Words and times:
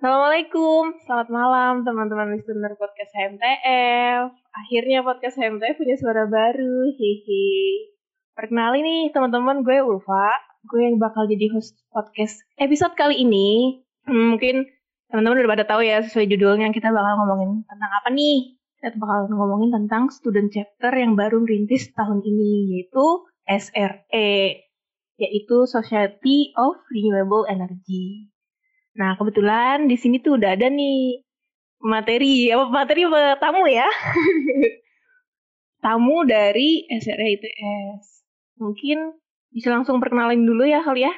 Assalamualaikum, 0.00 0.96
selamat 1.04 1.28
malam 1.28 1.84
teman-teman 1.84 2.32
listener 2.32 2.72
podcast 2.80 3.12
HMTF. 3.12 4.32
Akhirnya 4.32 5.04
podcast 5.04 5.36
HMTF 5.36 5.76
punya 5.76 5.96
suara 6.00 6.24
baru, 6.24 6.88
hehe. 6.88 7.44
Perkenalin 8.32 8.80
nih 8.80 9.12
teman-teman, 9.12 9.60
gue 9.60 9.84
Ulfa. 9.84 10.40
Gue 10.64 10.88
yang 10.88 10.96
bakal 10.96 11.28
jadi 11.28 11.52
host 11.52 11.76
podcast 11.92 12.40
episode 12.56 12.96
kali 12.96 13.20
ini. 13.28 13.84
Hmm, 14.08 14.32
mungkin 14.32 14.72
teman-teman 15.12 15.44
udah 15.44 15.52
pada 15.52 15.68
tahu 15.68 15.84
ya 15.84 16.00
sesuai 16.00 16.32
judulnya 16.32 16.72
kita 16.72 16.88
bakal 16.88 17.20
ngomongin 17.20 17.68
tentang 17.68 17.92
apa 17.92 18.08
nih? 18.08 18.56
Kita 18.80 18.96
bakal 18.96 19.28
ngomongin 19.28 19.84
tentang 19.84 20.08
student 20.08 20.48
chapter 20.48 20.96
yang 20.96 21.12
baru 21.12 21.44
merintis 21.44 21.92
tahun 21.92 22.24
ini, 22.24 22.72
yaitu 22.72 23.28
SRE, 23.44 24.64
yaitu 25.20 25.56
Society 25.68 26.56
of 26.56 26.80
Renewable 26.88 27.44
Energy. 27.44 28.32
Nah, 28.98 29.14
kebetulan 29.14 29.86
di 29.86 29.94
sini 29.94 30.18
tuh 30.18 30.34
udah 30.40 30.58
ada 30.58 30.66
nih 30.66 31.22
materi, 31.80 32.50
apa 32.50 32.66
materi 32.68 33.06
apa 33.06 33.38
tamu 33.38 33.64
ya? 33.70 33.86
tamu 35.84 36.26
dari 36.26 36.84
SRE 36.90 37.26
ITS. 37.38 38.04
Mungkin 38.60 39.16
bisa 39.50 39.72
langsung 39.72 39.98
perkenalin 39.98 40.44
dulu 40.44 40.66
ya 40.68 40.84
kali 40.84 41.06
ya 41.06 41.14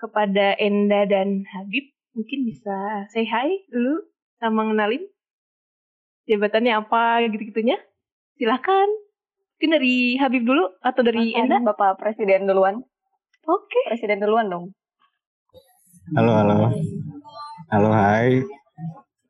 kepada 0.00 0.56
Enda 0.56 1.04
dan 1.06 1.44
Habib. 1.54 1.92
Mungkin 2.16 2.48
bisa 2.48 3.06
say 3.14 3.28
hi 3.28 3.62
dulu 3.70 4.02
sama 4.42 4.66
ngenalin 4.66 5.06
jabatannya 6.26 6.72
apa 6.74 7.24
gitu-gitunya. 7.30 7.78
Silakan. 8.38 8.88
Mungkin 9.58 9.70
dari 9.74 10.14
Habib 10.18 10.46
dulu 10.46 10.70
atau 10.82 11.02
dari 11.02 11.34
Makan 11.34 11.38
Enda? 11.46 11.56
Bapak 11.74 11.98
Presiden 11.98 12.46
duluan. 12.46 12.82
Oke. 13.46 13.80
Presiden 13.90 14.22
duluan 14.22 14.46
dong. 14.50 14.77
Halo, 16.16 16.32
halo. 16.40 16.72
Halo, 17.68 17.90
hai. 17.92 18.40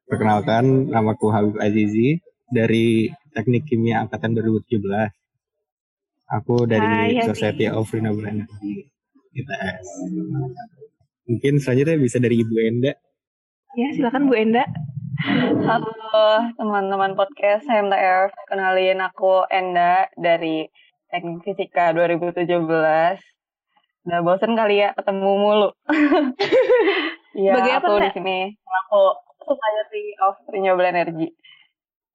Perkenalkan, 0.07 0.87
namaku 0.87 1.27
Habib 1.34 1.59
Azizi 1.59 2.23
dari 2.55 3.11
Teknik 3.34 3.67
Kimia 3.67 4.07
Angkatan 4.07 4.39
2017. 4.39 4.79
Aku 6.39 6.71
dari 6.71 7.19
Hai. 7.19 7.27
Society 7.27 7.67
of 7.67 7.91
Renewable 7.91 8.31
Energy 8.31 8.87
ITS. 9.34 9.87
Mungkin 11.27 11.59
selanjutnya 11.59 11.99
bisa 11.99 12.23
dari 12.23 12.47
Ibu 12.47 12.55
Enda. 12.62 12.95
Ya, 13.75 13.89
silakan 13.99 14.31
Bu 14.31 14.39
Enda. 14.39 14.62
Halo 15.67 16.55
teman-teman 16.55 17.19
podcast 17.19 17.67
HMTF. 17.67 18.31
Kenalin 18.47 19.03
aku 19.03 19.43
Enda 19.51 20.06
dari 20.15 20.71
Teknik 21.11 21.43
Fisika 21.43 21.91
2017. 21.91 23.38
Udah 24.09 24.25
bosen 24.25 24.56
kali 24.56 24.81
ya 24.81 24.97
ketemu 24.97 25.31
mulu. 25.37 25.69
Iya, 27.39 27.55
apa, 27.55 27.87
aku 27.87 28.03
di 28.03 28.11
sini 28.19 28.39
aku 28.67 29.15
Society 29.47 30.11
of 30.27 30.42
Renewable 30.50 30.91
Energy. 30.91 31.31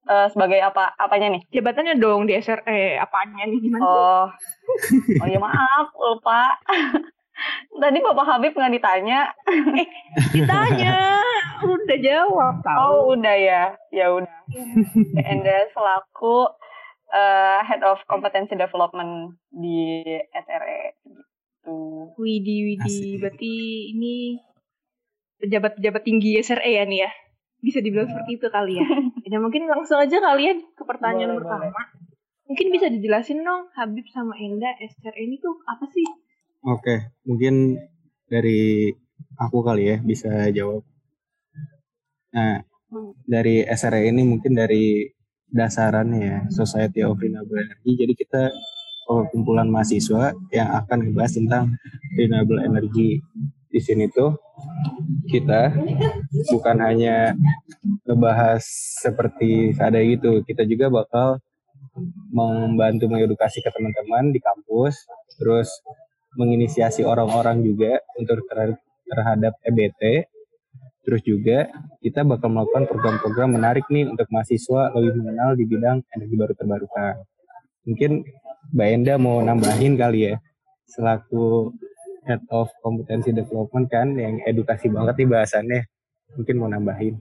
Eh, 0.04 0.26
sebagai 0.28 0.60
apa? 0.60 0.92
Apanya 1.00 1.32
nih? 1.32 1.42
Jabatannya 1.48 1.96
dong 1.96 2.28
di 2.28 2.36
SRE. 2.36 3.00
Apanya 3.00 3.48
nih 3.48 3.56
gimana? 3.56 3.80
Oh, 3.88 4.26
oh 5.24 5.26
ya 5.30 5.40
maaf, 5.40 5.88
lupa. 5.96 6.60
Tadi 7.80 7.98
Bapak 8.04 8.26
Habib 8.36 8.52
nggak 8.52 8.74
ditanya. 8.76 9.32
Ditanya. 10.36 11.24
Udah 11.64 11.98
jawab 12.04 12.60
tahu. 12.60 12.78
Oh 12.84 13.00
udah 13.16 13.36
ya, 13.38 13.72
ya 13.96 14.12
udah. 14.12 14.38
Enda 15.24 15.72
selaku 15.72 16.52
eh, 17.16 17.58
Head 17.64 17.80
of 17.80 18.04
Competency 18.04 18.60
Development 18.60 19.40
di 19.56 20.04
SRE 20.36 21.00
gitu. 21.00 21.22
Widi, 22.14 22.56
Widi. 22.72 22.84
Asik. 22.84 23.20
Berarti 23.20 23.54
ini 23.94 24.38
pejabat-pejabat 25.40 26.02
tinggi 26.04 26.40
SRE 26.40 26.70
ya 26.70 26.84
nih 26.86 27.04
ya? 27.04 27.10
Bisa 27.64 27.80
dibilang 27.80 28.08
seperti 28.08 28.36
itu 28.36 28.48
kali 28.52 28.80
ya? 28.80 28.86
Ya 29.32 29.40
mungkin 29.40 29.66
langsung 29.66 29.98
aja 29.98 30.20
kalian 30.20 30.62
ke 30.76 30.84
pertanyaan 30.84 31.34
Boleh, 31.34 31.48
pertama. 31.48 31.82
Mungkin 32.44 32.66
bisa 32.70 32.86
dijelasin 32.92 33.40
dong 33.40 33.72
Habib 33.72 34.04
sama 34.12 34.36
Enda 34.36 34.68
SRE 34.78 35.16
ini 35.16 35.40
tuh 35.40 35.64
apa 35.64 35.88
sih? 35.90 36.04
Oke, 36.64 37.16
mungkin 37.24 37.80
dari 38.28 38.92
aku 39.40 39.64
kali 39.64 39.90
ya 39.90 39.96
bisa 40.04 40.28
jawab. 40.52 40.84
Nah, 42.36 42.62
dari 43.24 43.64
SRE 43.64 44.12
ini 44.12 44.22
mungkin 44.28 44.52
dari 44.54 45.08
dasarannya 45.48 46.20
ya, 46.20 46.38
Society 46.52 47.00
of 47.00 47.16
Renewable 47.16 47.58
Energy. 47.58 47.90
Jadi 47.96 48.12
kita 48.12 48.52
kumpulan 49.06 49.68
mahasiswa 49.68 50.32
yang 50.50 50.68
akan 50.84 51.10
membahas 51.10 51.36
tentang 51.36 51.76
renewable 52.16 52.60
energy. 52.64 53.20
Di 53.68 53.80
sini 53.82 54.06
tuh 54.08 54.38
kita 55.28 55.74
bukan 56.54 56.76
hanya 56.78 57.34
ngebahas 58.06 58.62
seperti 59.02 59.74
ada 59.76 59.98
gitu, 60.00 60.46
kita 60.46 60.62
juga 60.64 60.92
bakal 60.92 61.42
membantu 62.30 63.06
mengedukasi 63.10 63.62
ke 63.62 63.70
teman-teman 63.70 64.34
di 64.34 64.40
kampus, 64.42 64.94
terus 65.38 65.70
menginisiasi 66.34 67.06
orang-orang 67.06 67.62
juga 67.62 68.02
untuk 68.18 68.42
ter- 68.50 68.78
terhadap 69.06 69.54
EBT. 69.62 70.26
Terus 71.04 71.20
juga 71.20 71.68
kita 72.00 72.24
bakal 72.24 72.48
melakukan 72.48 72.88
program-program 72.88 73.60
menarik 73.60 73.84
nih 73.92 74.08
untuk 74.08 74.24
mahasiswa 74.32 74.88
lebih 74.96 75.20
mengenal 75.20 75.52
di 75.52 75.64
bidang 75.68 76.00
energi 76.16 76.34
baru 76.34 76.54
terbarukan. 76.56 77.14
Mungkin 77.84 78.24
Mbak 78.72 78.88
Enda 78.88 79.14
mau 79.20 79.44
nambahin 79.44 79.98
kali 80.00 80.32
ya, 80.32 80.34
selaku 80.88 81.74
Head 82.24 82.40
of 82.48 82.72
Competency 82.80 83.36
Development 83.36 83.86
kan, 83.92 84.16
yang 84.16 84.40
edukasi 84.48 84.88
banget 84.88 85.20
nih 85.20 85.28
bahasannya. 85.28 85.80
Mungkin 86.40 86.56
mau 86.56 86.72
nambahin. 86.72 87.20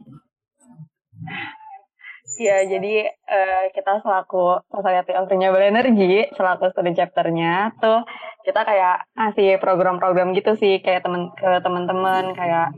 Ya 2.42 2.66
jadi 2.66 3.14
eh, 3.14 3.64
kita 3.78 4.02
selaku 4.02 4.64
Society 4.74 5.14
of 5.14 5.30
Renewable 5.30 5.62
Energy 5.62 6.26
selaku 6.34 6.74
studi 6.74 6.98
chapternya 6.98 7.70
tuh 7.78 8.02
kita 8.42 8.66
kayak 8.66 9.06
ngasih 9.14 9.62
program-program 9.62 10.34
gitu 10.34 10.58
sih 10.58 10.82
kayak 10.82 11.06
temen 11.06 11.30
ke 11.38 11.62
teman-teman 11.62 12.34
kayak 12.34 12.74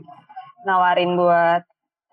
nawarin 0.68 1.16
buat 1.16 1.64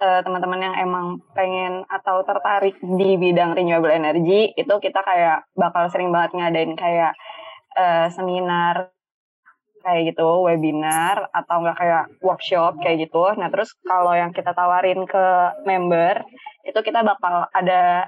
eh, 0.03 0.19
teman-teman 0.25 0.59
yang 0.59 0.75
emang 0.75 1.05
pengen 1.31 1.87
atau 1.87 2.27
tertarik 2.27 2.75
di 2.83 3.15
bidang 3.15 3.55
renewable 3.55 3.91
energy 3.91 4.51
itu 4.59 4.73
kita 4.83 4.99
kayak 4.99 5.47
bakal 5.55 5.87
sering 5.87 6.11
banget 6.11 6.35
ngadain 6.35 6.75
kayak 6.75 7.15
eh, 7.79 8.07
seminar 8.11 8.91
kayak 9.83 10.15
gitu 10.15 10.47
webinar 10.47 11.27
atau 11.35 11.59
enggak 11.59 11.77
kayak 11.79 12.03
workshop 12.23 12.79
kayak 12.79 13.07
gitu. 13.07 13.23
Nah 13.35 13.51
terus 13.51 13.75
kalau 13.83 14.15
yang 14.15 14.31
kita 14.31 14.55
tawarin 14.55 15.03
ke 15.07 15.25
member 15.67 16.23
itu 16.63 16.79
kita 16.79 17.03
bakal 17.03 17.51
ada 17.51 18.07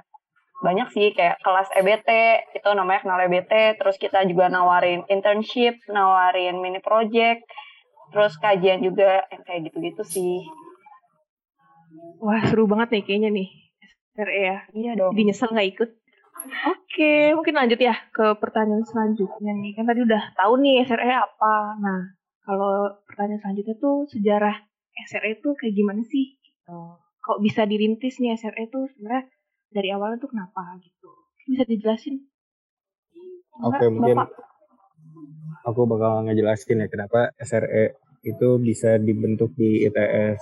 banyak 0.64 0.88
sih 0.88 1.12
kayak 1.12 1.36
kelas 1.44 1.68
EBT 1.76 2.08
itu 2.56 2.68
namanya 2.72 3.04
kenal 3.04 3.20
EBT 3.28 3.76
terus 3.76 4.00
kita 4.00 4.24
juga 4.24 4.48
nawarin 4.48 5.04
internship 5.12 5.76
nawarin 5.92 6.56
mini 6.64 6.80
project 6.80 7.44
terus 8.08 8.40
kajian 8.40 8.80
juga 8.80 9.28
kayak 9.44 9.68
gitu-gitu 9.68 10.00
sih 10.00 10.40
Wah 12.20 12.42
seru 12.48 12.64
banget 12.68 12.88
nih 12.92 13.02
kayaknya 13.06 13.30
nih 13.32 13.48
SRE 14.16 14.40
ya. 14.40 14.58
iya 14.72 14.92
dong 14.96 15.12
Jadi 15.12 15.22
nyesel 15.28 15.52
nggak 15.52 15.70
ikut. 15.76 15.90
Oke, 16.46 17.32
mungkin 17.32 17.54
lanjut 17.56 17.80
ya 17.80 17.96
ke 18.12 18.36
pertanyaan 18.40 18.84
selanjutnya 18.84 19.52
nih. 19.56 19.72
Kan 19.76 19.88
tadi 19.88 20.00
udah 20.04 20.22
tahu 20.36 20.60
nih 20.60 20.84
SRE 20.84 21.10
apa. 21.10 21.54
Nah, 21.80 22.00
kalau 22.44 23.02
pertanyaan 23.08 23.40
selanjutnya 23.42 23.76
tuh 23.80 24.06
sejarah 24.08 24.56
SRE 25.08 25.40
tuh 25.40 25.56
kayak 25.58 25.74
gimana 25.74 26.04
sih? 26.06 26.36
Gitu. 26.36 26.78
Kok 27.24 27.38
bisa 27.42 27.66
dirintis 27.66 28.20
nih 28.22 28.36
SRE 28.38 28.68
tuh 28.70 28.86
sebenarnya 28.94 29.26
dari 29.72 29.88
awalnya 29.90 30.22
tuh 30.22 30.30
kenapa 30.30 30.78
gitu? 30.80 31.08
Bisa 31.48 31.64
dijelasin? 31.66 32.24
Oke, 33.64 33.88
Enggak, 33.88 33.92
mungkin 33.92 34.16
Bapak? 34.20 34.30
aku 35.66 35.80
bakal 35.88 36.12
ngejelasin 36.28 36.84
ya 36.84 36.88
kenapa 36.88 37.32
SRE 37.40 37.96
itu 38.22 38.48
bisa 38.62 39.00
dibentuk 39.00 39.50
di 39.56 39.86
ITS. 39.88 40.40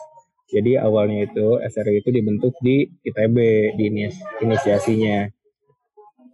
Jadi 0.52 0.76
awalnya 0.76 1.24
itu 1.24 1.58
SRE 1.60 2.04
itu 2.04 2.10
dibentuk 2.12 2.52
di 2.60 2.84
ITB 2.84 3.36
di 3.78 3.84
inis- 3.90 4.24
inisiasinya. 4.44 5.26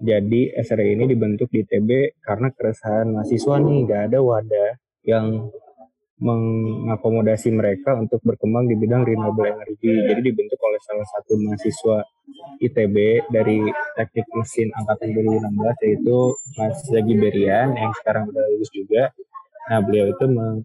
Jadi 0.01 0.51
SRE 0.57 0.97
ini 0.97 1.05
dibentuk 1.05 1.53
di 1.53 1.61
ITB 1.63 2.19
karena 2.25 2.49
keresahan 2.51 3.13
mahasiswa 3.13 3.55
nih 3.61 3.79
nggak 3.85 4.03
ada 4.11 4.19
wadah 4.25 4.71
yang 5.05 5.27
mengakomodasi 6.21 7.49
mereka 7.49 7.97
untuk 7.97 8.21
berkembang 8.21 8.69
di 8.69 8.77
bidang 8.77 9.09
renewable 9.09 9.49
energy. 9.49 9.89
Jadi 10.05 10.21
dibentuk 10.21 10.61
oleh 10.61 10.81
salah 10.85 11.09
satu 11.09 11.33
mahasiswa 11.41 12.05
ITB 12.61 12.97
dari 13.33 13.65
Teknik 13.97 14.29
Mesin 14.37 14.69
Angkatan 14.77 15.17
2016 15.17 15.85
yaitu 15.89 16.19
Mas 16.61 16.77
Zagi 16.93 17.15
Berian 17.17 17.73
yang 17.73 17.93
sekarang 17.97 18.29
udah 18.29 18.45
lulus 18.53 18.69
juga. 18.69 19.17
Nah 19.73 19.81
beliau 19.81 20.13
itu 20.13 20.25
meng- 20.29 20.65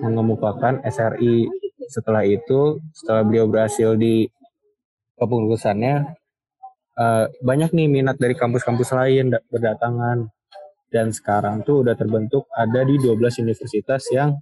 mengemukakan 0.00 0.80
SRI. 0.82 1.48
Setelah 1.90 2.22
itu, 2.22 2.78
setelah 2.94 3.22
beliau 3.26 3.46
berhasil 3.50 3.98
di 3.98 4.30
kepengurusannya, 5.18 5.96
eh, 7.04 7.24
banyak 7.42 7.70
nih 7.76 7.88
minat 7.90 8.16
dari 8.22 8.34
kampus-kampus 8.38 8.90
lain 8.94 9.34
da- 9.34 9.44
berdatangan. 9.52 10.30
Dan 10.90 11.14
sekarang 11.14 11.62
tuh 11.66 11.86
udah 11.86 11.94
terbentuk 11.94 12.46
ada 12.54 12.82
di 12.82 12.98
12 12.98 13.38
universitas 13.42 14.02
yang 14.10 14.34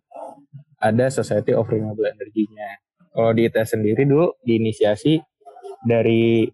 ada 0.81 1.06
Society 1.11 1.53
of 1.56 1.69
Renewable 1.69 2.06
Energy-nya. 2.09 2.81
kalau 3.11 3.35
di 3.35 3.50
ITS 3.50 3.75
sendiri 3.75 4.06
dulu 4.06 4.31
diinisiasi 4.47 5.19
dari 5.83 6.47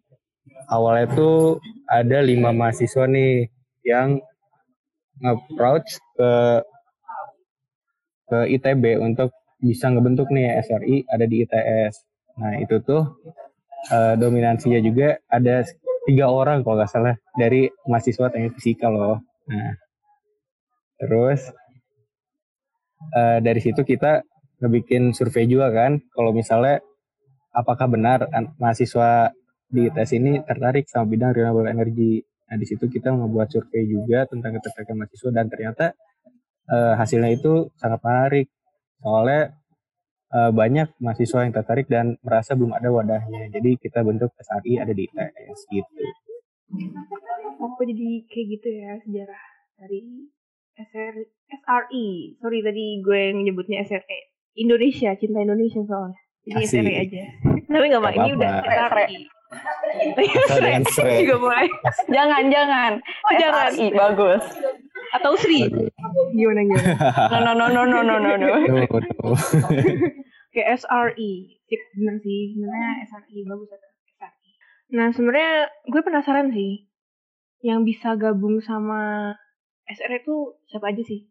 awalnya 0.73 1.07
tuh 1.13 1.61
ada 1.85 2.25
lima 2.25 2.57
mahasiswa 2.57 3.05
nih 3.05 3.53
yang 3.85 4.17
nge-approach 5.21 6.01
ke 6.17 6.33
ke 8.25 8.39
ITB 8.57 8.97
untuk 8.99 9.31
bisa 9.65 9.89
ngebentuk 9.89 10.29
nih 10.29 10.61
SRI 10.61 11.09
ada 11.09 11.25
di 11.25 11.41
ITS. 11.41 11.95
Nah 12.37 12.61
itu 12.61 12.85
tuh 12.85 13.25
uh, 13.89 14.15
dominansinya 14.21 14.77
juga 14.85 15.17
ada 15.25 15.65
tiga 16.05 16.29
orang 16.29 16.61
kalau 16.61 16.77
nggak 16.77 16.93
salah 16.93 17.17
dari 17.33 17.73
mahasiswa 17.89 18.29
teknik 18.29 18.61
fisika 18.61 18.93
loh. 18.93 19.25
Nah 19.49 19.73
terus 21.01 21.49
uh, 23.17 23.41
dari 23.41 23.61
situ 23.65 23.81
kita 23.81 24.21
ngebikin 24.61 25.17
survei 25.17 25.49
juga 25.49 25.73
kan 25.73 25.97
kalau 26.13 26.37
misalnya 26.37 26.85
apakah 27.57 27.89
benar 27.89 28.29
mahasiswa 28.61 29.33
di 29.73 29.89
ITS 29.91 30.11
ini 30.21 30.33
tertarik 30.45 30.85
sama 30.93 31.09
bidang 31.09 31.33
renewable 31.33 31.73
energy. 31.73 32.21
Nah 32.53 32.61
di 32.61 32.67
situ 32.69 32.85
kita 32.93 33.17
membuat 33.17 33.49
survei 33.49 33.89
juga 33.89 34.29
tentang 34.29 34.61
ketertarikan 34.61 35.01
mahasiswa 35.01 35.31
dan 35.33 35.47
ternyata 35.49 35.87
uh, 36.69 36.95
hasilnya 37.01 37.33
itu 37.33 37.73
sangat 37.81 38.05
menarik 38.05 38.47
soalnya 39.05 39.53
uh, 40.33 40.49
banyak 40.49 40.89
mahasiswa 40.97 41.45
yang 41.45 41.53
tertarik 41.53 41.87
dan 41.93 42.17
merasa 42.25 42.57
belum 42.57 42.73
ada 42.73 42.89
wadahnya 42.89 43.53
jadi 43.53 43.77
kita 43.77 44.01
bentuk 44.01 44.33
SRI 44.41 44.81
ada 44.81 44.97
di 44.97 45.05
ITS 45.05 45.61
gitu 45.69 46.03
oh 47.61 47.77
jadi 47.85 48.09
kayak 48.33 48.47
gitu 48.57 48.69
ya 48.73 48.91
sejarah 49.05 49.45
dari 49.77 50.33
SR, 50.75 51.15
SRI 51.53 52.41
sorry 52.41 52.59
tadi 52.65 53.05
gue 53.05 53.21
yang 53.29 53.45
nyebutnya 53.45 53.85
SRI 53.85 54.33
Indonesia 54.57 55.13
cinta 55.21 55.45
Indonesia 55.45 55.85
soalnya 55.85 56.21
jadi 56.49 56.65
Asik. 56.65 56.81
SRI 56.81 56.95
aja 56.97 57.25
tapi 57.69 57.85
nggak 57.93 58.01
apa 58.01 58.11
ini 58.17 58.31
udah 58.41 58.53
SRI 60.91 61.23
juga 61.23 61.37
mulai. 61.39 61.67
Jangan, 62.11 62.43
jangan. 62.51 62.93
Oh, 62.99 63.35
jangan. 63.39 63.71
SRI, 63.71 63.87
bagus. 63.95 64.43
Atau 65.15 65.39
Sri. 65.39 65.71
Gimana 66.35 66.61
gimana? 66.67 66.91
No, 67.31 67.39
no, 67.55 67.67
no, 67.71 67.83
no, 67.87 68.03
no, 68.03 68.03
no, 68.03 68.17
no. 68.19 68.35
no. 68.35 68.79
Kayak 70.55 70.69
SRE. 70.83 71.33
Sip, 71.71 71.81
bener 71.95 72.19
sih. 72.23 72.55
Sebenarnya 72.55 72.91
SRE 73.07 73.39
bagus 73.47 73.69
ya. 73.71 73.79
SRE. 74.19 74.51
Nah, 74.95 75.07
sebenarnya 75.15 75.53
gue 75.87 76.01
penasaran 76.03 76.51
sih. 76.51 76.91
Yang 77.63 77.81
bisa 77.95 78.19
gabung 78.19 78.59
sama 78.61 79.33
SRE 79.87 80.19
itu 80.19 80.59
siapa 80.67 80.91
aja 80.91 81.03
sih? 81.07 81.31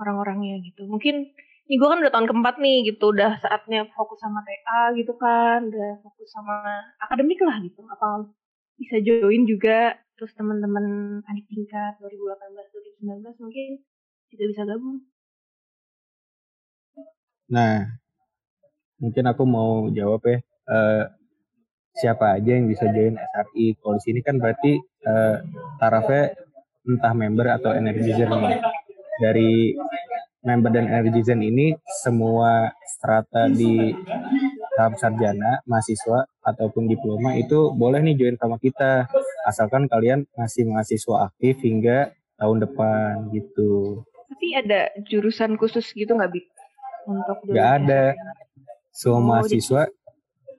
Orang-orangnya 0.00 0.64
gitu. 0.64 0.88
Mungkin 0.88 1.36
ini 1.70 1.78
gue 1.78 1.86
kan 1.86 2.02
udah 2.02 2.10
tahun 2.10 2.26
keempat 2.26 2.58
nih 2.58 2.76
gitu 2.90 3.14
udah 3.14 3.38
saatnya 3.38 3.86
fokus 3.94 4.18
sama 4.18 4.42
TA 4.42 4.90
gitu 4.98 5.14
kan 5.14 5.70
udah 5.70 6.02
fokus 6.02 6.26
sama 6.34 6.66
akademik 6.98 7.38
lah 7.46 7.62
gitu 7.62 7.86
apa 7.86 8.26
bisa 8.74 8.98
join 8.98 9.46
juga 9.46 9.94
terus 10.18 10.34
teman-teman 10.34 11.22
adik 11.30 11.46
tingkat 11.46 11.94
2018 12.02 12.89
2019 13.00 13.44
mungkin 13.44 13.68
juga 14.30 14.44
bisa 14.52 14.62
gabung. 14.68 14.98
Nah 17.50 18.00
mungkin 19.00 19.24
aku 19.26 19.42
mau 19.48 19.88
jawab 19.88 20.20
ya 20.28 20.38
uh, 20.68 21.04
siapa 21.96 22.36
aja 22.38 22.54
yang 22.54 22.68
bisa 22.68 22.86
join 22.92 23.16
SRI 23.16 23.80
kalau 23.80 23.96
di 23.98 24.02
sini 24.04 24.20
kan 24.20 24.36
berarti 24.36 24.78
uh, 25.08 25.40
tarafnya 25.80 26.36
entah 26.86 27.14
member 27.16 27.46
atau 27.50 27.72
energizer 27.74 28.28
nih. 28.28 28.60
Dari 29.20 29.76
member 30.40 30.72
dan 30.72 30.88
energizen 30.88 31.44
ini 31.44 31.76
semua 32.00 32.72
strata 32.88 33.52
di 33.52 33.92
tahap 34.80 34.96
sarjana, 34.96 35.60
mahasiswa 35.68 36.24
ataupun 36.40 36.88
diploma 36.88 37.36
itu 37.36 37.68
boleh 37.76 38.00
nih 38.00 38.16
join 38.16 38.36
sama 38.40 38.56
kita. 38.56 39.04
Asalkan 39.44 39.92
kalian 39.92 40.24
masih 40.32 40.64
mahasiswa 40.64 41.28
aktif 41.28 41.60
hingga 41.60 42.16
tahun 42.40 42.64
depan 42.64 43.28
gitu. 43.36 44.00
Tapi 44.32 44.46
ada 44.56 44.88
jurusan 45.06 45.60
khusus 45.60 45.92
gitu 45.92 46.16
nggak 46.16 46.32
bi? 46.32 46.40
Untuk 47.04 47.38
nggak 47.44 47.70
ada. 47.84 48.16
Semua 48.90 49.20
oh, 49.20 49.24
mahasiswa 49.28 49.86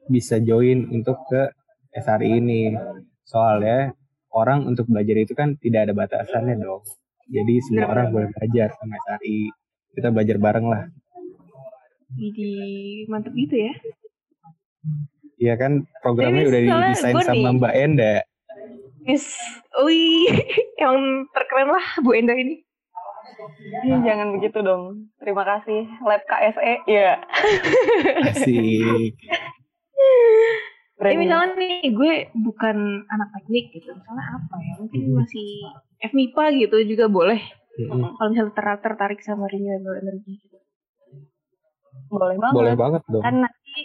bisa 0.07 0.37
join 0.39 0.87
untuk 0.93 1.17
ke 1.27 1.49
SRI 1.97 2.39
ini. 2.39 2.77
Soalnya 3.25 3.91
orang 4.31 4.69
untuk 4.69 4.85
belajar 4.87 5.17
itu 5.17 5.33
kan 5.33 5.57
tidak 5.57 5.89
ada 5.89 5.93
batasannya 5.97 6.61
dong. 6.61 6.85
Jadi 7.31 7.53
semua 7.65 7.89
orang 7.89 8.13
boleh 8.13 8.29
belajar 8.31 8.71
sama 8.77 8.95
SRI 9.09 9.49
kita 9.95 10.07
belajar 10.11 10.37
bareng 10.39 10.67
lah 10.71 10.83
jadi 12.15 12.51
mantep 13.07 13.33
gitu 13.35 13.55
ya 13.55 13.73
Iya 15.41 15.57
kan 15.57 15.89
programnya 16.05 16.45
udah 16.45 16.61
didesain 16.61 17.17
sama 17.25 17.49
nih. 17.49 17.57
Mbak 17.57 17.73
Enda. 17.73 18.15
Yes, 19.05 19.25
wih, 19.81 20.29
yang 20.81 21.25
terkeren 21.33 21.73
lah 21.73 21.85
Bu 22.05 22.13
Enda 22.13 22.37
ini. 22.37 22.61
Eh, 23.87 23.99
jangan 24.05 24.37
begitu 24.37 24.61
dong. 24.61 25.09
Terima 25.17 25.41
kasih 25.41 25.89
Lab 26.05 26.21
KSE. 26.29 26.85
Iya. 26.85 27.17
Asik. 28.29 29.13
Tapi 31.01 31.17
misalnya 31.17 31.57
nih 31.57 31.89
gue 31.89 32.13
bukan 32.37 32.77
anak 33.09 33.29
teknik 33.33 33.73
gitu, 33.73 33.89
misalnya 33.89 34.25
apa 34.37 34.55
ya? 34.61 34.73
Mungkin 34.77 35.01
hmm. 35.01 35.15
masih 35.17 35.49
FMIPA 36.13 36.45
gitu 36.61 36.77
juga 36.93 37.09
boleh 37.09 37.41
hmm 37.77 38.19
Kalau 38.19 38.29
misalnya 38.31 38.53
ter 38.53 38.65
tertarik 38.83 39.19
sama 39.23 39.47
renewable 39.47 39.95
energy 39.95 40.37
gitu. 40.43 40.57
Boleh 42.11 42.37
banget. 42.39 42.55
Boleh 42.55 42.75
banget 42.75 43.01
dong. 43.07 43.23
Kan 43.23 43.35
nanti 43.47 43.75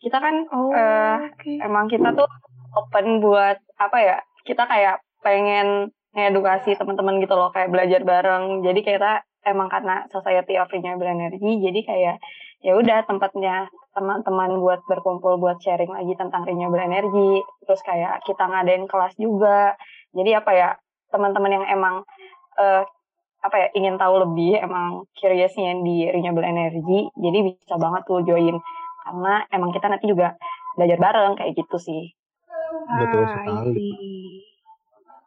kita 0.00 0.18
kan 0.20 0.34
oh, 0.52 0.72
uh, 0.72 1.28
okay. 1.32 1.60
emang 1.60 1.88
kita 1.88 2.12
tuh 2.12 2.28
open 2.76 3.24
buat 3.24 3.56
apa 3.80 3.98
ya? 4.00 4.18
Kita 4.44 4.64
kayak 4.66 5.04
pengen 5.20 5.92
ngedukasi 6.10 6.74
teman-teman 6.74 7.22
gitu 7.22 7.34
loh 7.38 7.54
kayak 7.54 7.70
belajar 7.70 8.02
bareng. 8.02 8.66
Jadi 8.66 8.80
kita 8.82 9.22
emang 9.46 9.70
karena 9.70 10.04
Society 10.10 10.58
of 10.58 10.68
Renewable 10.68 11.08
Energy 11.08 11.62
jadi 11.62 11.80
kayak 11.86 12.16
ya 12.60 12.76
udah 12.76 13.08
tempatnya 13.08 13.72
teman-teman 13.96 14.60
buat 14.60 14.84
berkumpul 14.84 15.40
buat 15.40 15.56
sharing 15.64 15.88
lagi 15.90 16.12
tentang 16.18 16.44
renewable 16.44 16.82
energy. 16.82 17.40
Terus 17.64 17.80
kayak 17.86 18.20
kita 18.26 18.44
ngadain 18.44 18.84
kelas 18.90 19.14
juga. 19.16 19.78
Jadi 20.12 20.30
apa 20.34 20.50
ya 20.52 20.68
teman-teman 21.14 21.62
yang 21.62 21.66
emang 21.70 21.94
uh, 22.58 22.82
apa 23.40 23.56
ya 23.56 23.68
ingin 23.72 23.96
tahu 23.96 24.20
lebih 24.20 24.60
emang 24.60 25.08
curiousnya 25.16 25.72
di 25.80 26.12
renewable 26.12 26.44
energy 26.44 27.08
jadi 27.16 27.38
bisa 27.54 27.74
banget 27.80 28.02
tuh 28.04 28.20
join. 28.26 28.58
Karena 29.00 29.46
emang 29.48 29.70
kita 29.72 29.88
nanti 29.88 30.06
juga 30.10 30.36
belajar 30.76 30.98
bareng 31.00 31.34
kayak 31.40 31.56
gitu 31.56 31.76
sih 31.80 32.19
betul 32.70 33.24
sekali. 33.26 33.92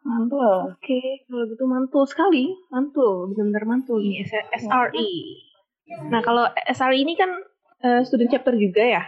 Mantul 0.04 0.44
oke. 0.68 0.76
Okay. 0.84 1.24
kalau 1.24 1.44
gitu 1.48 1.64
mantul 1.64 2.04
sekali. 2.04 2.44
Mantul 2.68 3.32
benar-benar 3.32 3.64
mantul. 3.64 4.04
Nih 4.04 4.24
SRE 4.60 5.10
nah 6.08 6.24
kalau 6.24 6.48
SRE 6.72 6.96
ini 6.96 7.12
kan 7.12 7.28
uh, 7.84 8.00
student 8.08 8.32
chapter 8.32 8.56
juga 8.56 8.80
ya? 8.80 9.02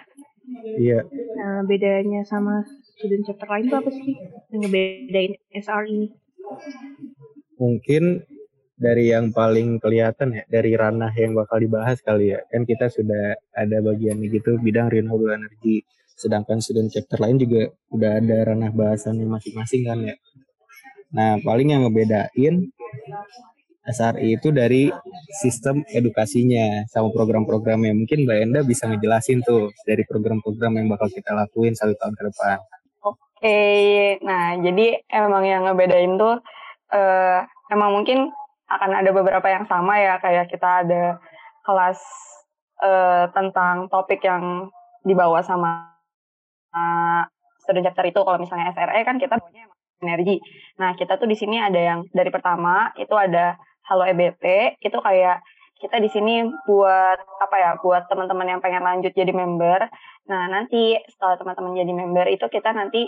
Iya. 0.77 1.01
Nah 1.41 1.65
bedanya 1.65 2.23
sama 2.29 2.63
student 2.97 3.25
chapter 3.27 3.49
lain 3.49 3.73
tuh 3.73 3.79
apa 3.81 3.91
sih? 3.93 4.13
Yang 4.53 4.61
ngebedain 4.69 5.33
SRE 5.57 5.89
ini? 5.89 6.09
Mungkin 7.57 8.23
dari 8.77 9.09
yang 9.09 9.33
paling 9.33 9.81
kelihatan 9.81 10.37
ya 10.37 10.45
dari 10.53 10.77
ranah 10.77 11.13
yang 11.17 11.33
bakal 11.33 11.57
dibahas 11.61 11.99
kali 12.05 12.37
ya. 12.37 12.41
Kan 12.53 12.69
kita 12.69 12.93
sudah 12.93 13.37
ada 13.57 13.81
bagian 13.81 14.21
gitu 14.21 14.61
bidang 14.61 14.93
renewable 14.93 15.33
energy 15.33 15.85
sedangkan 16.17 16.65
student 16.65 16.89
chapter 16.89 17.21
lain 17.21 17.37
juga 17.37 17.71
udah 17.93 18.19
ada 18.19 18.37
ranah 18.53 18.73
bahasannya 18.73 19.29
masing-masing 19.29 19.83
kan 19.85 19.99
ya 20.01 20.17
nah 21.13 21.39
paling 21.45 21.71
yang 21.71 21.87
ngebedain 21.87 22.73
SRI 23.87 24.35
itu 24.35 24.51
dari 24.51 24.91
sistem 25.31 25.87
edukasinya 25.87 26.91
sama 26.91 27.15
program-programnya 27.15 27.95
mungkin 27.95 28.27
Mbak 28.27 28.39
Enda 28.43 28.61
bisa 28.67 28.91
ngejelasin 28.91 29.47
tuh 29.47 29.71
dari 29.87 30.03
program-program 30.03 30.75
yang 30.83 30.91
bakal 30.91 31.07
kita 31.07 31.31
lakuin 31.31 31.71
satu 31.79 31.95
tahun 31.95 32.19
ke 32.19 32.23
depan. 32.27 32.59
Oke, 33.07 33.63
nah 34.27 34.59
jadi 34.59 35.07
emang 35.07 35.47
yang 35.47 35.71
ngebedain 35.71 36.19
tuh 36.19 36.43
uh, 36.91 37.39
emang 37.71 37.95
mungkin 37.95 38.35
akan 38.67 38.91
ada 38.91 39.11
beberapa 39.15 39.47
yang 39.47 39.71
sama 39.71 40.03
ya 40.03 40.19
kayak 40.19 40.51
kita 40.51 40.83
ada 40.83 41.23
kelas 41.63 42.03
uh, 42.83 43.31
tentang 43.31 43.87
topik 43.87 44.19
yang 44.27 44.67
dibawa 45.07 45.47
sama 45.47 45.95
uh, 46.77 47.23
student 47.65 47.89
chapter 47.89 48.05
itu 48.05 48.21
kalau 48.21 48.39
misalnya 48.39 48.71
SRE 48.77 49.01
kan 49.03 49.17
kita 49.17 49.41
bawanya 49.41 49.67
energi. 50.05 50.37
Nah, 50.77 50.93
kita 50.93 51.17
tuh 51.17 51.27
di 51.27 51.37
sini 51.37 51.57
ada 51.57 51.81
yang 51.81 52.01
dari 52.13 52.29
pertama 52.29 52.93
itu 53.01 53.13
ada 53.17 53.57
Halo 53.87 54.03
EBT, 54.03 54.77
itu 54.83 54.99
kayak 54.99 55.47
kita 55.79 56.03
di 56.03 56.11
sini 56.11 56.43
buat 56.67 57.19
apa 57.39 57.57
ya, 57.57 57.71
buat 57.79 58.11
teman-teman 58.11 58.57
yang 58.57 58.61
pengen 58.61 58.83
lanjut 58.83 59.15
jadi 59.15 59.31
member. 59.31 59.87
Nah, 60.27 60.51
nanti 60.51 60.99
setelah 61.07 61.39
teman-teman 61.39 61.79
jadi 61.79 61.93
member 61.95 62.27
itu 62.27 62.47
kita 62.51 62.75
nanti 62.75 63.07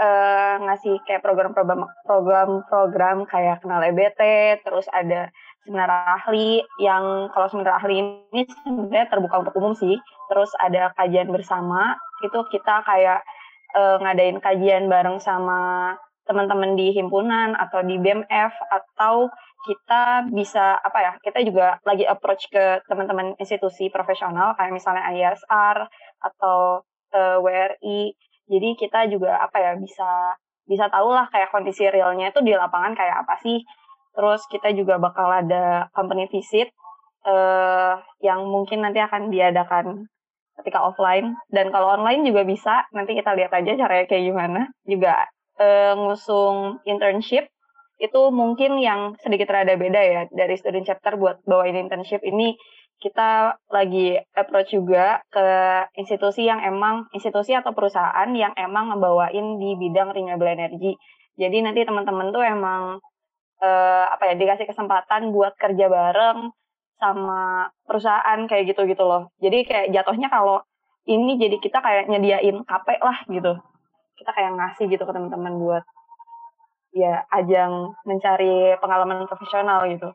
uh, 0.00 0.56
ngasih 0.64 1.04
kayak 1.04 1.20
program-program 1.20 1.84
program-program 2.08 3.28
kayak 3.28 3.60
kenal 3.60 3.84
EBT, 3.84 4.20
terus 4.64 4.88
ada 4.88 5.28
seminar 5.66 5.90
ahli 5.90 6.62
yang 6.78 7.28
kalau 7.34 7.50
seminar 7.50 7.82
ahli 7.82 8.00
ini 8.00 8.46
sebenarnya 8.64 9.10
terbuka 9.10 9.42
untuk 9.42 9.54
umum 9.58 9.74
sih. 9.74 9.98
Terus 10.30 10.54
ada 10.62 10.94
kajian 10.94 11.28
bersama, 11.34 11.98
itu 12.22 12.38
kita 12.54 12.86
kayak 12.86 13.26
uh, 13.74 13.98
ngadain 14.00 14.38
kajian 14.38 14.86
bareng 14.86 15.18
sama 15.18 15.92
teman-teman 16.26 16.74
di 16.74 16.90
himpunan 16.90 17.54
atau 17.54 17.86
di 17.86 17.98
BMF 18.02 18.52
atau 18.70 19.30
kita 19.66 20.30
bisa 20.30 20.78
apa 20.78 20.98
ya 21.02 21.12
kita 21.22 21.42
juga 21.42 21.78
lagi 21.82 22.06
approach 22.06 22.50
ke 22.50 22.82
teman-teman 22.86 23.34
institusi 23.38 23.90
profesional 23.90 24.54
kayak 24.58 24.74
misalnya 24.74 25.06
ISR 25.10 25.86
atau 26.22 26.86
uh, 27.14 27.18
eh, 27.18 27.38
WRI 27.42 28.00
jadi 28.46 28.68
kita 28.78 29.10
juga 29.10 29.38
apa 29.42 29.58
ya 29.58 29.72
bisa 29.78 30.34
bisa 30.66 30.90
tahu 30.90 31.14
lah 31.14 31.30
kayak 31.30 31.50
kondisi 31.54 31.86
realnya 31.86 32.34
itu 32.34 32.42
di 32.42 32.54
lapangan 32.54 32.94
kayak 32.98 33.26
apa 33.26 33.34
sih 33.42 33.62
terus 34.16 34.42
kita 34.48 34.72
juga 34.72 34.96
bakal 34.96 35.28
ada 35.28 35.92
company 35.92 36.24
visit 36.32 36.72
uh, 37.28 38.00
yang 38.24 38.48
mungkin 38.48 38.80
nanti 38.80 39.02
akan 39.04 39.28
diadakan 39.28 40.08
ketika 40.62 40.80
offline. 40.80 41.36
Dan 41.52 41.68
kalau 41.68 42.00
online 42.00 42.24
juga 42.24 42.46
bisa 42.48 42.88
nanti 42.96 43.12
kita 43.12 43.36
lihat 43.36 43.52
aja 43.52 43.76
caranya 43.76 44.06
kayak 44.08 44.24
gimana. 44.24 44.60
Juga 44.88 45.28
uh, 45.60 45.92
ngusung 46.00 46.80
internship 46.88 47.50
itu 47.96 48.20
mungkin 48.28 48.76
yang 48.76 49.16
sedikit 49.24 49.48
rada 49.48 49.72
beda 49.72 50.00
ya 50.00 50.20
dari 50.28 50.56
student 50.56 50.84
chapter 50.84 51.16
buat 51.20 51.44
bawain 51.44 51.76
internship 51.76 52.24
ini. 52.24 52.56
Kita 52.96 53.52
lagi 53.68 54.16
approach 54.32 54.72
juga 54.72 55.20
ke 55.28 55.48
institusi 56.00 56.48
yang 56.48 56.64
emang 56.64 57.04
institusi 57.12 57.52
atau 57.52 57.76
perusahaan 57.76 58.24
yang 58.32 58.56
emang 58.56 58.88
ngebawain 58.88 59.60
di 59.60 59.76
bidang 59.76 60.16
renewable 60.16 60.48
energy. 60.48 60.96
Jadi 61.36 61.60
nanti 61.60 61.84
teman-teman 61.84 62.32
tuh 62.32 62.40
emang 62.40 62.96
uh, 63.62 64.04
apa 64.10 64.32
ya 64.32 64.34
dikasih 64.36 64.66
kesempatan 64.68 65.30
buat 65.30 65.54
kerja 65.56 65.86
bareng 65.88 66.50
sama 66.96 67.68
perusahaan 67.84 68.40
kayak 68.48 68.72
gitu-gitu 68.72 69.04
loh. 69.04 69.28
Jadi 69.40 69.68
kayak 69.68 69.86
jatuhnya 69.92 70.32
kalau 70.32 70.64
ini 71.06 71.36
jadi 71.38 71.56
kita 71.60 71.78
kayak 71.84 72.08
nyediain 72.08 72.64
KP 72.64 72.88
lah 73.04 73.18
gitu 73.28 73.54
kita 74.16 74.30
kayak 74.32 74.56
ngasih 74.56 74.84
gitu 74.88 75.04
ke 75.04 75.12
teman-teman 75.12 75.54
buat 75.60 75.84
ya 76.96 77.28
ajang 77.28 77.92
mencari 78.08 78.74
pengalaman 78.80 79.28
profesional 79.28 79.84
gitu. 79.92 80.08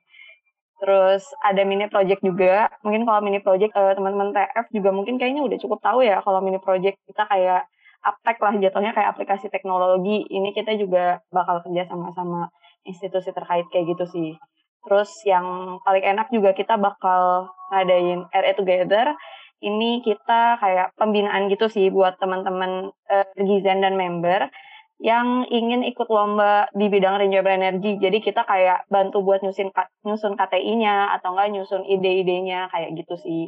Terus 0.82 1.22
ada 1.46 1.62
mini 1.62 1.86
project 1.86 2.26
juga. 2.26 2.74
Mungkin 2.82 3.06
kalau 3.06 3.22
mini 3.22 3.38
project 3.38 3.78
uh, 3.78 3.94
teman-teman 3.94 4.34
TF 4.34 4.66
juga 4.74 4.90
mungkin 4.90 5.22
kayaknya 5.22 5.46
udah 5.46 5.58
cukup 5.62 5.78
tahu 5.86 6.02
ya 6.02 6.26
kalau 6.26 6.42
mini 6.42 6.58
project 6.58 6.98
kita 7.06 7.30
kayak 7.30 7.70
aptek 8.02 8.42
lah 8.42 8.54
jatuhnya 8.58 8.92
kayak 8.98 9.14
aplikasi 9.14 9.54
teknologi. 9.54 10.26
Ini 10.26 10.50
kita 10.58 10.74
juga 10.82 11.22
bakal 11.30 11.62
kerja 11.62 11.86
sama-sama 11.86 12.50
institusi 12.88 13.30
terkait 13.32 13.66
kayak 13.70 13.96
gitu 13.96 14.06
sih. 14.10 14.30
Terus 14.82 15.12
yang 15.30 15.78
paling 15.86 16.02
enak 16.02 16.34
juga 16.34 16.58
kita 16.58 16.76
bakal 16.78 17.54
ngadain 17.70 18.26
RE 18.34 18.54
Together 18.58 19.14
ini 19.62 20.02
kita 20.02 20.58
kayak 20.58 20.98
pembinaan 20.98 21.46
gitu 21.54 21.70
sih 21.70 21.94
buat 21.94 22.18
teman-teman 22.18 22.90
uh, 22.90 23.26
Gizen 23.38 23.86
dan 23.86 23.94
member 23.94 24.50
yang 25.02 25.46
ingin 25.50 25.86
ikut 25.86 26.10
lomba 26.10 26.70
di 26.74 26.90
bidang 26.90 27.22
renewable 27.22 27.54
energy. 27.54 27.98
Jadi 28.02 28.22
kita 28.22 28.42
kayak 28.46 28.90
bantu 28.90 29.22
buat 29.22 29.46
nyusun 29.46 29.70
nyusun 30.06 30.34
KTI-nya 30.38 31.14
atau 31.18 31.34
enggak 31.34 31.50
nyusun 31.58 31.86
ide-idenya 31.86 32.70
kayak 32.74 32.98
gitu 32.98 33.18
sih. 33.22 33.44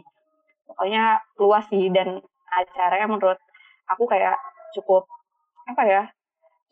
Pokoknya 0.69 1.21
luas 1.41 1.65
sih 1.69 1.89
dan 1.89 2.21
acaranya 2.49 3.09
menurut 3.09 3.37
aku 3.89 4.05
kayak 4.05 4.37
cukup 4.77 5.05
apa 5.65 5.83
ya? 5.85 6.03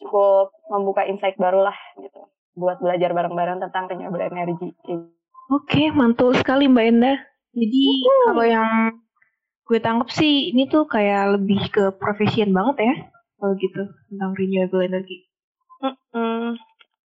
cukup 0.02 0.50
membuka 0.74 1.06
insight 1.06 1.38
baru 1.38 1.62
lah 1.70 1.78
gitu 2.02 2.21
buat 2.56 2.84
belajar 2.84 3.16
bareng-bareng 3.16 3.64
tentang 3.64 3.88
renewable 3.88 4.24
energy. 4.24 4.76
Oke, 5.52 5.92
mantul 5.92 6.36
sekali 6.36 6.68
Mbak 6.68 6.86
Enda. 6.88 7.14
Jadi 7.52 7.86
uh. 8.08 8.24
kalau 8.32 8.46
yang 8.48 8.72
gue 9.68 9.80
tangkap 9.80 10.10
sih 10.12 10.52
ini 10.52 10.68
tuh 10.68 10.88
kayak 10.88 11.40
lebih 11.40 11.72
ke 11.72 11.96
profesion 11.96 12.52
banget 12.52 12.92
ya 12.92 12.96
kalau 13.40 13.54
gitu 13.56 13.84
tentang 14.12 14.32
renewable 14.36 14.84
energy. 14.84 15.28
Mm 15.82 15.96
-mm. 15.96 16.44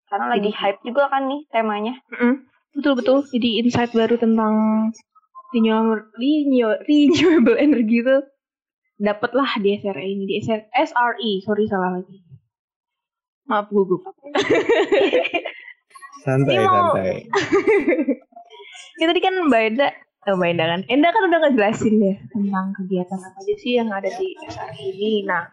Karena 0.08 0.26
lagi 0.32 0.52
hype 0.52 0.80
juga 0.84 1.12
kan 1.12 1.28
nih 1.28 1.42
temanya. 1.52 1.94
Mm 2.12 2.18
-mm. 2.18 2.34
Betul 2.74 2.94
betul. 2.98 3.18
Jadi 3.30 3.50
insight 3.62 3.92
baru 3.94 4.16
tentang 4.18 4.54
renewable 5.54 6.10
renewable 6.90 7.58
energy 7.62 8.02
itu 8.02 8.18
dapatlah 8.98 9.62
di 9.62 9.78
SRE 9.78 10.02
ini 10.02 10.24
di 10.26 10.36
SR, 10.42 10.70
SRE 10.74 11.32
sorry 11.46 11.64
salah 11.70 12.02
lagi. 12.02 12.18
Maaf 13.50 13.68
gugup. 13.70 14.02
santai 16.24 16.56
santai. 16.56 17.28
Kita 18.98 19.10
tadi 19.10 19.22
kan 19.22 19.36
Mbak 19.50 19.64
Eda 19.74 19.88
Oh, 20.24 20.40
Mbak 20.40 20.50
Enda 20.56 20.66
kan. 20.72 20.82
Enda 20.88 21.12
kan 21.12 21.24
udah 21.28 21.40
ngejelasin 21.44 22.00
deh 22.00 22.16
tentang 22.32 22.72
kegiatan 22.80 23.20
apa 23.20 23.38
aja 23.44 23.56
sih 23.60 23.76
yang 23.76 23.92
ada 23.92 24.08
di 24.08 24.28
SRI 24.48 24.84
ini. 24.96 25.12
Nah, 25.28 25.52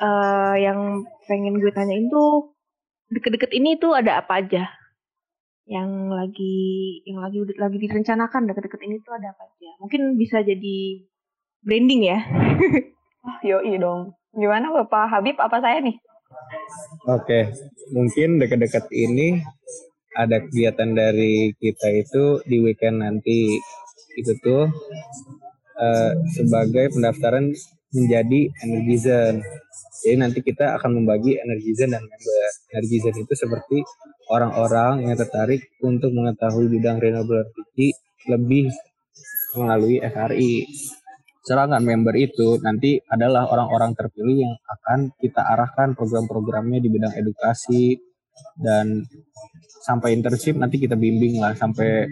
uh, 0.00 0.56
yang 0.56 1.04
pengen 1.28 1.60
gue 1.60 1.68
tanyain 1.76 2.08
tuh 2.08 2.56
deket-deket 3.12 3.52
ini 3.52 3.76
tuh 3.76 3.92
ada 3.92 4.24
apa 4.24 4.40
aja? 4.40 4.64
Yang 5.68 5.90
lagi 6.08 6.56
yang 7.04 7.20
lagi 7.20 7.36
udah 7.44 7.56
lagi 7.60 7.76
direncanakan 7.76 8.48
deket-deket 8.48 8.80
ini 8.80 8.96
tuh 9.04 9.12
ada 9.12 9.36
apa 9.36 9.44
aja? 9.44 9.70
Mungkin 9.84 10.16
bisa 10.16 10.40
jadi 10.40 11.04
branding 11.60 12.08
ya. 12.08 12.18
oh, 13.28 13.38
yoi 13.48 13.76
dong. 13.76 14.16
Gimana 14.32 14.72
Bapak 14.72 15.12
Habib 15.12 15.36
apa 15.36 15.60
saya 15.60 15.84
nih? 15.84 16.00
Oke, 17.06 17.54
mungkin 17.94 18.42
deket-deket 18.42 18.90
ini 18.90 19.38
ada 20.16 20.42
kegiatan 20.42 20.90
dari 20.96 21.52
kita 21.54 21.88
itu 21.92 22.24
di 22.48 22.56
weekend 22.64 23.04
nanti 23.04 23.60
itu 24.16 24.32
tuh 24.40 24.66
uh, 25.76 26.12
sebagai 26.34 26.96
pendaftaran 26.96 27.52
menjadi 27.92 28.40
Energizen. 28.64 29.44
Jadi 30.02 30.16
nanti 30.16 30.38
kita 30.42 30.80
akan 30.80 31.02
membagi 31.02 31.38
Energizen 31.38 31.94
dan 31.94 32.02
member. 32.02 32.50
Energizen 32.74 33.14
itu 33.22 33.34
seperti 33.36 33.78
orang-orang 34.32 35.06
yang 35.06 35.16
tertarik 35.16 35.62
untuk 35.84 36.10
mengetahui 36.10 36.66
bidang 36.66 36.98
renewable 36.98 37.46
energy 37.46 37.94
lebih 38.26 38.72
melalui 39.54 40.02
FRI. 40.02 40.66
Sedangkan 41.46 41.78
member 41.78 42.18
itu 42.18 42.58
nanti 42.58 42.98
adalah 43.06 43.46
orang-orang 43.46 43.94
terpilih 43.94 44.50
yang 44.50 44.54
akan 44.66 45.14
kita 45.22 45.46
arahkan 45.46 45.94
program-programnya 45.94 46.82
di 46.82 46.90
bidang 46.90 47.14
edukasi 47.14 47.94
dan 48.58 49.06
sampai 49.86 50.18
internship 50.18 50.58
nanti 50.58 50.82
kita 50.82 50.98
bimbing 50.98 51.38
lah. 51.38 51.54
Sampai 51.54 52.10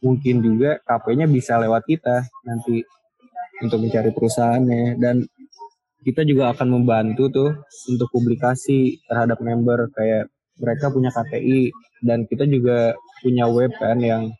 mungkin 0.00 0.40
juga 0.40 0.80
KP-nya 0.88 1.28
bisa 1.28 1.60
lewat 1.60 1.84
kita 1.84 2.24
nanti 2.48 2.80
untuk 3.60 3.76
mencari 3.76 4.08
perusahaannya. 4.08 4.96
Dan 4.96 5.20
kita 6.00 6.24
juga 6.24 6.56
akan 6.56 6.72
membantu 6.72 7.28
tuh 7.28 7.50
untuk 7.92 8.08
publikasi 8.08 9.04
terhadap 9.04 9.36
member 9.44 9.92
kayak 9.92 10.32
mereka 10.56 10.88
punya 10.88 11.12
KTI 11.12 11.68
dan 12.08 12.24
kita 12.24 12.48
juga 12.48 12.96
punya 13.20 13.46
web 13.52 13.70
kan 13.76 14.00
yang 14.00 14.32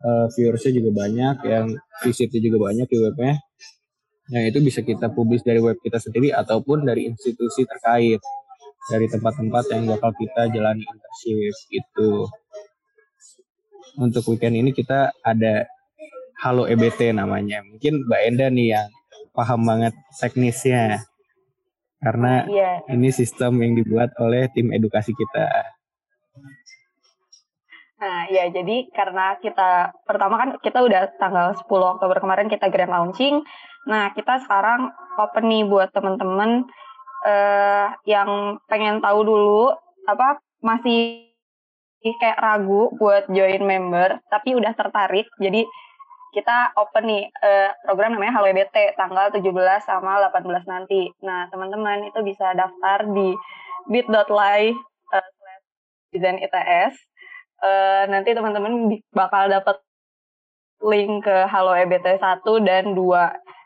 uh, 0.00 0.26
viewersnya 0.32 0.80
juga 0.80 0.90
banyak 1.06 1.36
yang 1.46 1.66
visitnya 2.02 2.40
juga 2.42 2.72
banyak 2.72 2.88
di 2.90 2.98
webnya 2.98 3.34
yang 4.30 4.44
itu 4.46 4.58
bisa 4.62 4.80
kita 4.86 5.10
publis 5.10 5.42
dari 5.42 5.58
web 5.58 5.76
kita 5.82 5.98
sendiri 5.98 6.30
ataupun 6.30 6.86
dari 6.86 7.10
institusi 7.10 7.66
terkait 7.66 8.22
dari 8.90 9.06
tempat-tempat 9.10 9.64
yang 9.74 9.90
bakal 9.90 10.14
kita 10.14 10.50
jalani 10.54 10.86
internship 10.86 11.56
itu. 11.70 12.10
Untuk 13.98 14.22
weekend 14.30 14.54
ini 14.54 14.70
kita 14.70 15.10
ada 15.26 15.66
Halo 16.40 16.64
EBT 16.64 17.12
namanya. 17.12 17.60
Mungkin 17.66 18.08
Mbak 18.08 18.22
Enda 18.32 18.46
nih 18.48 18.68
yang 18.72 18.88
paham 19.36 19.60
banget 19.66 19.92
teknisnya. 20.16 21.04
Karena 22.00 22.48
yeah. 22.48 22.80
ini 22.88 23.12
sistem 23.12 23.60
yang 23.60 23.76
dibuat 23.76 24.16
oleh 24.16 24.48
tim 24.48 24.72
edukasi 24.72 25.12
kita. 25.12 25.76
Nah, 28.00 28.24
ya 28.32 28.48
jadi 28.48 28.88
karena 28.88 29.36
kita 29.36 29.92
pertama 30.08 30.40
kan 30.40 30.50
kita 30.64 30.80
udah 30.80 31.12
tanggal 31.20 31.52
10 31.52 31.68
Oktober 31.68 32.16
kemarin 32.24 32.48
kita 32.48 32.72
grand 32.72 32.88
launching. 32.88 33.44
Nah, 33.88 34.12
kita 34.12 34.42
sekarang 34.44 34.92
open 35.16 35.44
nih 35.48 35.64
buat 35.64 35.88
teman-teman 35.94 36.68
uh, 37.24 37.86
yang 38.04 38.60
pengen 38.68 39.00
tahu 39.00 39.24
dulu 39.24 39.72
apa 40.08 40.40
masih 40.60 41.28
kayak 42.00 42.40
ragu 42.40 42.88
buat 42.96 43.28
join 43.28 43.60
member 43.60 44.24
tapi 44.32 44.56
udah 44.56 44.72
tertarik 44.72 45.28
jadi 45.36 45.68
kita 46.30 46.78
open 46.78 47.04
nih 47.10 47.24
uh, 47.42 47.74
program 47.82 48.14
namanya 48.14 48.38
Halo 48.38 48.46
EBT 48.54 48.94
tanggal 48.94 49.34
17 49.34 49.50
sama 49.82 50.22
18 50.30 50.62
nanti. 50.62 51.10
Nah, 51.26 51.50
teman-teman 51.50 52.06
itu 52.06 52.22
bisa 52.22 52.54
daftar 52.54 53.02
di 53.10 53.34
bit.ly 53.90 54.70
uh, 55.10 55.30
desain 56.14 56.38
ITS. 56.38 56.94
Uh, 57.60 58.06
nanti 58.08 58.30
teman-teman 58.30 58.94
bakal 59.10 59.50
dapat 59.50 59.82
link 60.86 61.26
ke 61.26 61.36
Halo 61.50 61.74
EBT 61.74 62.22
1 62.22 62.46
dan 62.62 62.94
2. 62.94 63.02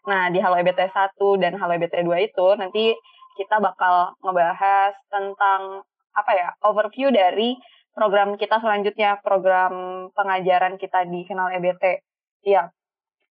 Nah, 0.04 0.28
di 0.28 0.36
Halo 0.36 0.60
EBT 0.60 0.92
1 0.92 1.16
dan 1.40 1.56
Halo 1.56 1.72
EBT 1.80 2.04
2 2.04 2.28
itu 2.28 2.46
nanti 2.60 2.92
kita 3.40 3.56
bakal 3.56 4.12
ngebahas 4.20 4.92
tentang 5.08 5.80
apa 6.14 6.32
ya 6.36 6.48
overview 6.60 7.08
dari 7.08 7.56
program 7.96 8.36
kita 8.36 8.60
selanjutnya, 8.60 9.16
program 9.24 10.06
pengajaran 10.12 10.76
kita 10.76 11.08
di 11.08 11.24
Kenal 11.24 11.56
EBT. 11.56 12.04
Iya. 12.44 12.68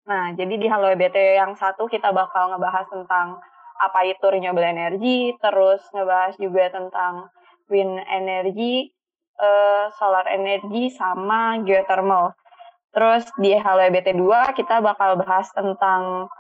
Nah, 0.09 0.33
jadi 0.33 0.55
di 0.57 0.67
Halo 0.67 0.89
EBT 0.97 1.37
yang 1.37 1.53
satu 1.61 1.87
kita 1.93 2.09
bakal 2.09 2.57
ngebahas 2.57 2.89
tentang 2.89 3.37
apa 3.77 4.01
itu 4.09 4.25
renewable 4.25 4.65
energy, 4.65 5.37
terus 5.45 5.85
ngebahas 5.93 6.41
juga 6.41 6.73
tentang 6.73 7.29
wind 7.69 8.01
energy, 8.09 8.89
uh, 9.37 9.93
solar 10.01 10.25
energy, 10.25 10.89
sama 10.89 11.61
geothermal. 11.69 12.33
Terus 12.97 13.29
di 13.37 13.53
Halo 13.61 13.85
EBT 13.93 14.17
2 14.17 14.57
kita 14.57 14.81
bakal 14.81 15.21
bahas 15.21 15.53
tentang 15.53 16.33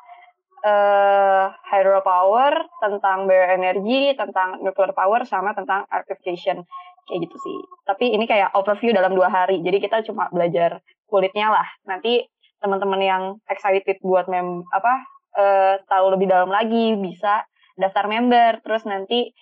uh, 0.63 1.47
hydropower, 1.69 2.67
tentang 2.79 3.27
bioenergi, 3.27 4.15
tentang 4.15 4.63
nuclear 4.63 4.95
power, 4.95 5.27
sama 5.27 5.53
tentang 5.53 5.87
artificial 5.91 6.63
kayak 7.07 7.21
gitu 7.27 7.37
sih. 7.43 7.59
Tapi 7.87 8.15
ini 8.15 8.25
kayak 8.31 8.55
overview 8.55 8.95
dalam 8.95 9.13
dua 9.13 9.29
hari, 9.29 9.61
jadi 9.61 9.79
kita 9.83 10.07
cuma 10.07 10.31
belajar 10.31 10.79
kulitnya 11.11 11.51
lah. 11.51 11.69
Nanti 11.87 12.23
teman-teman 12.63 13.03
yang 13.03 13.23
excited 13.51 13.99
buat 14.01 14.31
mem 14.31 14.63
apa 14.71 14.95
uh, 15.35 15.75
tahu 15.91 16.15
lebih 16.15 16.31
dalam 16.31 16.49
lagi 16.49 16.95
bisa 16.95 17.43
daftar 17.75 18.07
member, 18.07 18.63
terus 18.63 18.87
nanti 18.87 19.35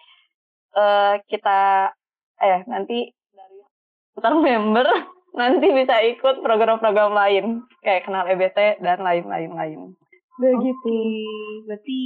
uh, 0.74 1.20
kita 1.28 1.92
eh 2.40 2.64
nanti 2.64 3.12
dari 3.36 3.60
daftar 4.16 4.34
member 4.40 4.88
nanti 5.40 5.66
bisa 5.70 6.00
ikut 6.00 6.40
program-program 6.40 7.12
lain 7.12 7.44
kayak 7.84 8.08
kenal 8.08 8.24
EBT 8.24 8.80
dan 8.80 9.04
lain-lain 9.04 9.52
lain. 9.52 9.80
Begitu. 10.40 10.96
Berarti 11.68 12.00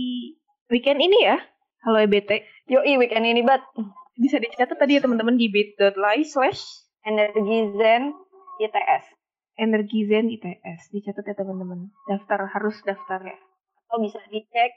weekend 0.68 0.98
ini 0.98 1.18
ya? 1.22 1.38
Halo 1.86 2.02
EBT. 2.02 2.30
Yoi 2.66 2.98
weekend 2.98 3.28
ini, 3.28 3.46
Bat 3.46 3.62
bisa 4.14 4.38
dicatat 4.38 4.78
tadi 4.78 4.98
ya 4.98 5.02
teman-teman 5.02 5.34
di 5.34 5.50
bit.ly 5.50 6.22
slash 6.26 6.62
energi 7.06 7.70
zen 7.78 8.14
ITS. 8.62 9.04
Energi 9.58 10.06
zen 10.10 10.26
ITS 10.30 10.90
dicatat 10.90 11.22
ya 11.22 11.34
teman-teman. 11.38 11.90
Daftar 12.10 12.50
harus 12.50 12.78
daftar 12.82 13.22
ya. 13.22 13.38
Atau 13.86 14.02
bisa 14.02 14.18
dicek 14.30 14.72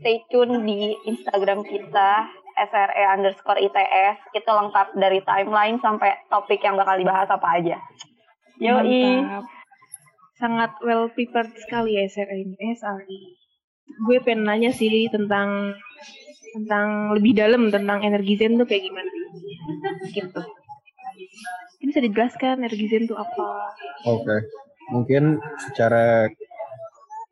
stay 0.00 0.24
tune 0.32 0.64
di 0.64 0.96
Instagram 1.06 1.60
kita 1.62 2.10
SRE 2.54 3.04
underscore 3.18 3.60
ITS 3.60 4.18
itu 4.32 4.50
lengkap 4.50 4.96
dari 4.96 5.20
timeline 5.26 5.78
sampai 5.82 6.14
topik 6.30 6.62
yang 6.62 6.78
bakal 6.78 6.96
dibahas 6.98 7.28
apa 7.30 7.48
aja. 7.58 7.76
Yoi. 8.62 9.22
Mantap. 9.22 9.63
Sangat 10.34 10.74
well 10.82 11.06
prepared 11.10 11.54
sekali 11.62 11.94
ya 11.98 12.10
SRE 12.10 12.42
ini, 12.42 12.56
SRE. 12.74 13.20
Gue 14.06 14.18
pengen 14.24 14.48
nanya 14.48 14.74
sih 14.74 14.90
tentang 15.12 15.78
tentang 16.54 17.14
lebih 17.18 17.34
dalam 17.34 17.70
tentang 17.70 18.02
energi 18.06 18.38
zen 18.38 18.58
tuh 18.58 18.66
kayak 18.66 18.86
gimana? 18.86 19.10
Gitu. 20.10 20.40
Ini 21.82 21.84
bisa 21.90 22.00
dijelaskan 22.02 22.62
energi 22.62 22.86
zen 22.90 23.10
tuh 23.10 23.18
apa? 23.18 23.46
Oke. 24.06 24.24
Okay. 24.24 24.40
mungkin 24.84 25.40
secara 25.64 26.28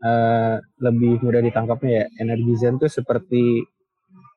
uh, 0.00 0.56
lebih 0.80 1.20
mudah 1.20 1.44
ditangkapnya 1.44 1.90
ya 1.92 2.04
energi 2.24 2.52
zen 2.56 2.80
tuh 2.80 2.88
seperti 2.88 3.60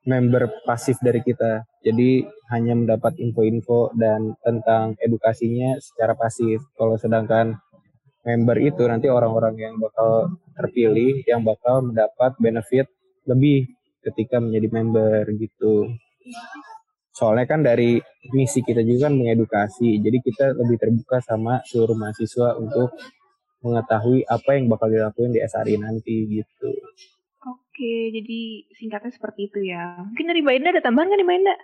member 0.05 0.61
pasif 0.63 1.01
dari 1.01 1.19
kita. 1.25 1.65
Jadi 1.81 2.25
hanya 2.53 2.77
mendapat 2.77 3.17
info-info 3.17 3.93
dan 3.97 4.37
tentang 4.45 4.93
edukasinya 5.01 5.81
secara 5.81 6.13
pasif. 6.13 6.61
Kalau 6.77 6.95
sedangkan 6.95 7.57
member 8.25 8.57
itu 8.57 8.83
nanti 8.89 9.07
orang-orang 9.07 9.55
yang 9.55 9.73
bakal 9.77 10.33
terpilih 10.57 11.21
yang 11.29 11.45
bakal 11.45 11.85
mendapat 11.85 12.33
benefit 12.41 12.89
lebih 13.29 13.69
ketika 14.01 14.41
menjadi 14.41 14.67
member 14.73 15.23
gitu. 15.37 15.93
Soalnya 17.15 17.45
kan 17.47 17.63
dari 17.63 18.01
misi 18.35 18.59
kita 18.59 18.83
juga 18.83 19.07
kan 19.07 19.15
mengedukasi, 19.15 20.03
jadi 20.03 20.17
kita 20.19 20.45
lebih 20.59 20.75
terbuka 20.75 21.23
sama 21.23 21.63
seluruh 21.63 21.95
mahasiswa 21.95 22.59
untuk 22.59 22.91
mengetahui 23.63 24.27
apa 24.27 24.49
yang 24.59 24.67
bakal 24.67 24.91
dilakuin 24.91 25.31
di 25.31 25.39
SRI 25.39 25.79
nanti 25.79 26.27
gitu. 26.27 26.69
Oke, 27.45 28.11
jadi 28.11 28.67
singkatnya 28.75 29.15
seperti 29.15 29.47
itu 29.47 29.63
ya. 29.63 30.01
Mungkin 30.11 30.27
dari 30.27 30.41
Mbak 30.43 30.55
Indah 30.59 30.71
ada 30.75 30.83
tambahan 30.83 31.07
kan 31.13 31.17
nih 31.17 31.27
Mbak 31.27 31.37
Indah? 31.39 31.59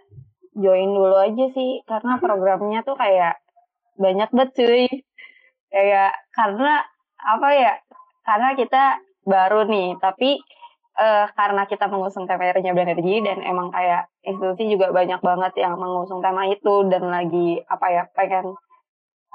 Join 0.52 0.92
dulu 0.92 1.16
aja 1.20 1.46
sih, 1.52 1.72
karena 1.84 2.14
programnya 2.20 2.80
tuh 2.88 2.96
kayak 2.96 3.40
banyak 4.00 4.30
banget 4.32 4.50
cuy. 4.56 4.88
Kayak 5.72 6.12
karena 6.36 6.84
apa 7.24 7.50
ya? 7.56 7.74
Karena 8.22 8.50
kita 8.54 8.84
baru 9.26 9.66
nih, 9.66 9.98
tapi 9.98 10.38
uh, 11.00 11.26
karena 11.34 11.64
kita 11.66 11.88
mengusung 11.88 12.28
tema 12.28 12.52
renewable 12.52 12.84
energy 12.84 13.24
dan 13.24 13.42
emang 13.42 13.72
kayak 13.72 14.12
institusi 14.22 14.70
juga 14.70 14.92
banyak 14.92 15.22
banget 15.24 15.54
yang 15.58 15.80
mengusung 15.80 16.20
tema 16.20 16.46
itu 16.50 16.86
dan 16.92 17.08
lagi 17.08 17.62
apa 17.66 17.88
ya 17.90 18.04
pengen 18.14 18.54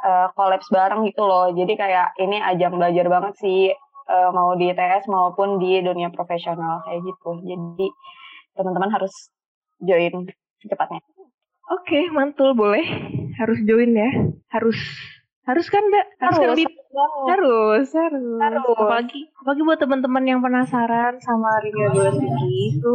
uh, 0.04 0.28
kolaps 0.36 0.68
bareng 0.68 1.06
gitu 1.08 1.22
loh. 1.24 1.50
Jadi 1.50 1.74
kayak 1.74 2.14
ini 2.20 2.38
ajang 2.42 2.76
belajar 2.76 3.06
banget 3.08 3.34
sih 3.40 3.72
uh, 4.10 4.30
mau 4.30 4.54
di 4.54 4.70
ITS 4.70 5.08
maupun 5.08 5.58
di 5.58 5.80
dunia 5.82 6.12
profesional 6.12 6.84
kayak 6.84 7.02
gitu. 7.02 7.30
Jadi 7.42 7.86
teman-teman 8.56 8.90
harus 8.92 9.12
join 9.82 10.28
secepatnya. 10.62 11.02
Oke, 11.66 11.98
okay, 11.98 12.02
mantul 12.14 12.54
boleh. 12.54 12.86
Harus 13.36 13.58
join 13.66 13.90
ya. 13.92 14.10
Harus 14.54 14.78
harus 15.46 15.66
kan 15.70 15.82
enggak? 15.86 16.06
Harus, 16.18 16.38
harus, 16.42 16.58
kan, 16.58 17.10
harus, 17.30 17.88
harus, 17.94 18.26
harus. 18.42 18.62
Apalagi, 18.74 19.20
apalagi 19.38 19.62
buat 19.62 19.78
teman-teman 19.78 20.24
yang 20.26 20.40
penasaran 20.42 21.22
sama 21.22 21.50
renewable 21.62 22.10
energy 22.10 22.74
itu 22.74 22.94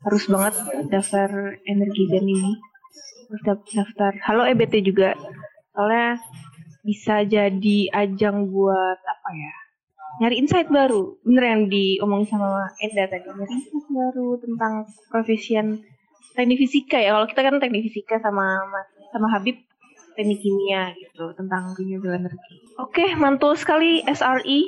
harus 0.00 0.24
banget 0.32 0.54
daftar 0.88 1.28
energi 1.68 2.04
dan 2.08 2.24
ini. 2.24 2.52
Harus 3.28 3.42
daftar. 3.68 4.12
Halo 4.24 4.48
EBT 4.48 4.80
juga. 4.80 5.12
Soalnya 5.76 6.16
bisa 6.84 7.24
jadi 7.28 7.78
ajang 7.92 8.48
buat 8.48 8.98
apa 9.00 9.28
ya? 9.36 9.52
Nyari 10.24 10.40
insight 10.40 10.68
baru. 10.72 11.20
Bener 11.20 11.44
yang 11.44 11.62
diomongin 11.68 12.28
sama 12.32 12.64
Enda 12.80 13.12
tadi. 13.12 13.28
Nyari 13.28 13.52
insight 13.60 13.88
baru 13.92 14.40
tentang 14.40 14.88
profesion 15.12 15.84
teknik 16.32 16.64
fisika 16.64 16.96
ya. 16.96 17.12
Kalau 17.12 17.26
kita 17.28 17.40
kan 17.44 17.60
teknik 17.60 17.92
fisika 17.92 18.16
sama 18.24 18.62
sama 19.12 19.28
Habib 19.30 19.58
teknik 20.14 20.40
kimia 20.40 20.94
gitu 20.96 21.34
tentang 21.34 21.74
renewable 21.78 22.14
energy. 22.14 22.62
Oke, 22.78 23.14
mantul 23.18 23.54
sekali 23.58 24.02
SRI. 24.06 24.66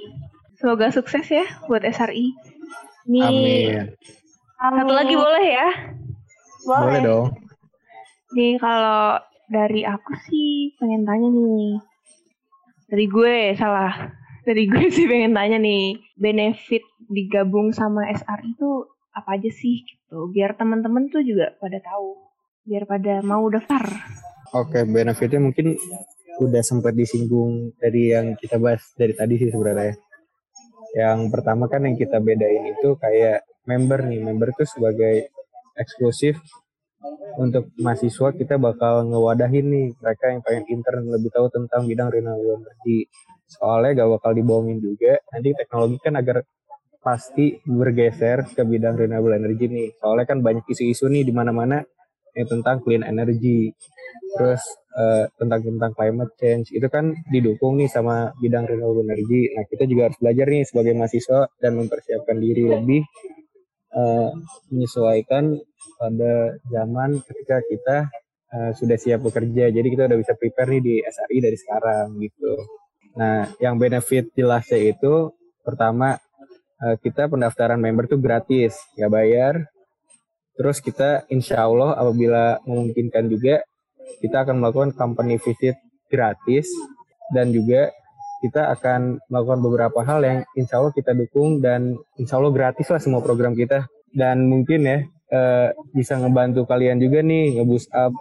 Semoga 0.57 0.89
sukses 0.91 1.27
ya 1.29 1.47
buat 1.71 1.85
SRI. 1.85 2.33
Ini 3.07 3.23
Amin. 3.23 3.95
Satu 4.57 4.93
lagi 4.95 5.15
boleh 5.15 5.47
ya? 5.47 5.69
Boleh. 6.67 6.83
boleh 6.83 7.01
dong. 7.05 7.27
Nih 8.35 8.59
kalau 8.59 9.21
dari 9.47 9.87
aku 9.87 10.13
sih 10.27 10.75
pengen 10.81 11.07
tanya 11.07 11.29
nih. 11.31 11.79
Dari 12.91 13.07
gue 13.07 13.37
salah. 13.55 14.11
Dari 14.43 14.65
gue 14.67 14.91
sih 14.97 15.07
pengen 15.07 15.37
tanya 15.37 15.59
nih, 15.61 15.99
benefit 16.19 16.83
digabung 17.07 17.71
sama 17.71 18.09
SRI 18.11 18.57
itu 18.57 18.71
apa 19.15 19.39
aja 19.39 19.51
sih 19.53 19.87
gitu. 19.87 20.33
Biar 20.35 20.59
teman-teman 20.59 21.13
tuh 21.13 21.23
juga 21.23 21.55
pada 21.63 21.79
tahu. 21.79 22.17
Biar 22.67 22.89
pada 22.89 23.23
mau 23.23 23.47
daftar. 23.47 23.87
Oke, 24.55 24.87
benefitnya 24.87 25.41
mungkin 25.43 25.75
udah 26.39 26.63
sempat 26.63 26.93
disinggung 26.93 27.73
dari 27.81 28.13
yang 28.13 28.37
kita 28.37 28.61
bahas 28.61 28.85
dari 28.95 29.17
tadi 29.17 29.35
sih 29.41 29.51
sebenarnya. 29.51 29.97
Yang 30.95 31.19
pertama 31.33 31.67
kan 31.67 31.83
yang 31.89 31.97
kita 31.97 32.21
bedain 32.21 32.65
itu 32.71 32.95
kayak 33.01 33.43
member 33.67 34.07
nih, 34.07 34.21
member 34.23 34.53
itu 34.55 34.65
sebagai 34.69 35.33
eksklusif 35.77 36.39
untuk 37.37 37.73
mahasiswa 37.77 38.33
kita 38.33 38.57
bakal 38.57 39.05
ngewadahin 39.09 39.67
nih 39.69 39.87
mereka 40.01 40.25
yang 40.33 40.41
pengen 40.41 40.65
intern 40.73 41.05
lebih 41.11 41.31
tahu 41.33 41.47
tentang 41.53 41.85
bidang 41.85 42.09
renewable 42.09 42.63
energy. 42.63 43.09
Soalnya 43.47 44.05
gak 44.05 44.11
bakal 44.21 44.31
dibohongin 44.35 44.79
juga, 44.83 45.21
nanti 45.31 45.55
teknologi 45.55 45.97
kan 46.03 46.15
agar 46.19 46.43
pasti 47.05 47.55
bergeser 47.63 48.51
ke 48.51 48.63
bidang 48.67 48.99
renewable 48.99 49.37
energy 49.37 49.67
nih. 49.71 49.89
Soalnya 50.01 50.27
kan 50.27 50.39
banyak 50.43 50.65
isu-isu 50.67 51.07
nih 51.11 51.23
di 51.23 51.33
mana-mana 51.35 51.85
yang 52.37 52.49
tentang 52.53 52.85
clean 52.85 53.03
energy 53.03 53.73
terus 54.37 54.61
uh, 54.93 55.25
tentang 55.41 55.65
tentang 55.65 55.93
climate 55.97 56.33
change. 56.37 56.69
Itu 56.75 56.87
kan 56.93 57.17
didukung 57.33 57.81
nih 57.81 57.89
sama 57.89 58.37
bidang 58.39 58.69
renewable 58.69 59.09
energy. 59.09 59.49
Nah 59.57 59.65
kita 59.65 59.89
juga 59.89 60.13
harus 60.13 60.19
belajar 60.21 60.47
nih 60.47 60.63
sebagai 60.69 60.93
mahasiswa 60.93 61.41
dan 61.59 61.73
mempersiapkan 61.81 62.37
diri 62.37 62.65
lebih 62.69 63.03
uh, 63.97 64.31
menyesuaikan 64.69 65.57
pada 65.97 66.61
zaman 66.69 67.25
ketika 67.25 67.57
kita 67.65 67.97
uh, 68.53 68.73
sudah 68.77 68.97
siap 69.01 69.25
bekerja. 69.25 69.73
Jadi 69.73 69.89
kita 69.89 70.05
udah 70.13 70.19
bisa 70.21 70.37
prepare 70.37 70.77
nih 70.77 70.83
di 70.85 70.95
SRI 71.01 71.39
dari 71.41 71.57
sekarang 71.57 72.07
gitu. 72.21 72.53
Nah 73.17 73.49
yang 73.63 73.81
benefit 73.81 74.29
jelasnya 74.37 74.93
itu 74.93 75.33
pertama 75.65 76.21
kita 76.77 77.25
pendaftaran 77.33 77.81
member 77.81 78.05
tuh 78.05 78.21
gratis. 78.21 78.77
Nggak 79.01 79.13
bayar 79.17 79.55
Terus 80.57 80.81
kita 80.81 81.29
insya 81.29 81.69
Allah 81.69 81.95
apabila 81.95 82.59
memungkinkan 82.65 83.29
juga 83.29 83.63
kita 84.25 84.49
akan 84.49 84.65
melakukan 84.65 84.91
company 84.97 85.37
visit 85.37 85.77
gratis. 86.09 86.69
Dan 87.27 87.51
juga 87.51 87.91
kita 88.39 88.71
akan 88.71 89.19
melakukan 89.27 89.61
beberapa 89.61 90.01
hal 90.07 90.23
yang 90.23 90.39
insya 90.55 90.79
Allah 90.79 90.95
kita 90.95 91.11
dukung 91.11 91.59
dan 91.59 91.99
insya 92.15 92.39
Allah 92.39 92.55
gratis 92.55 92.87
lah 92.89 93.01
semua 93.03 93.21
program 93.21 93.53
kita. 93.53 93.91
Dan 94.15 94.47
mungkin 94.47 94.87
ya 94.87 94.99
eh, 95.35 95.69
bisa 95.91 96.17
ngebantu 96.17 96.65
kalian 96.65 97.03
juga 97.03 97.21
nih 97.21 97.59
ngeboost 97.59 97.91
up 97.91 98.15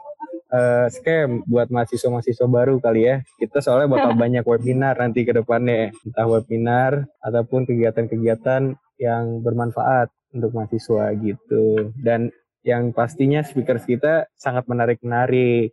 uh, 0.55 0.87
scam 0.91 1.43
buat 1.45 1.67
mahasiswa-mahasiswa 1.71 2.47
baru 2.47 2.79
kali 2.79 3.01
ya. 3.07 3.15
Kita 3.37 3.59
soalnya 3.61 3.91
bakal 3.91 4.13
banyak 4.23 4.43
webinar 4.45 4.95
nanti 4.99 5.27
ke 5.27 5.33
depannya, 5.35 5.91
entah 6.05 6.27
webinar 6.27 7.05
ataupun 7.23 7.67
kegiatan-kegiatan 7.67 8.75
yang 8.99 9.23
bermanfaat 9.43 10.07
untuk 10.35 10.51
mahasiswa 10.51 11.15
gitu. 11.17 11.95
Dan 11.95 12.29
yang 12.67 12.91
pastinya 12.91 13.41
speaker 13.41 13.79
kita 13.79 14.27
sangat 14.35 14.67
menarik-menarik 14.67 15.71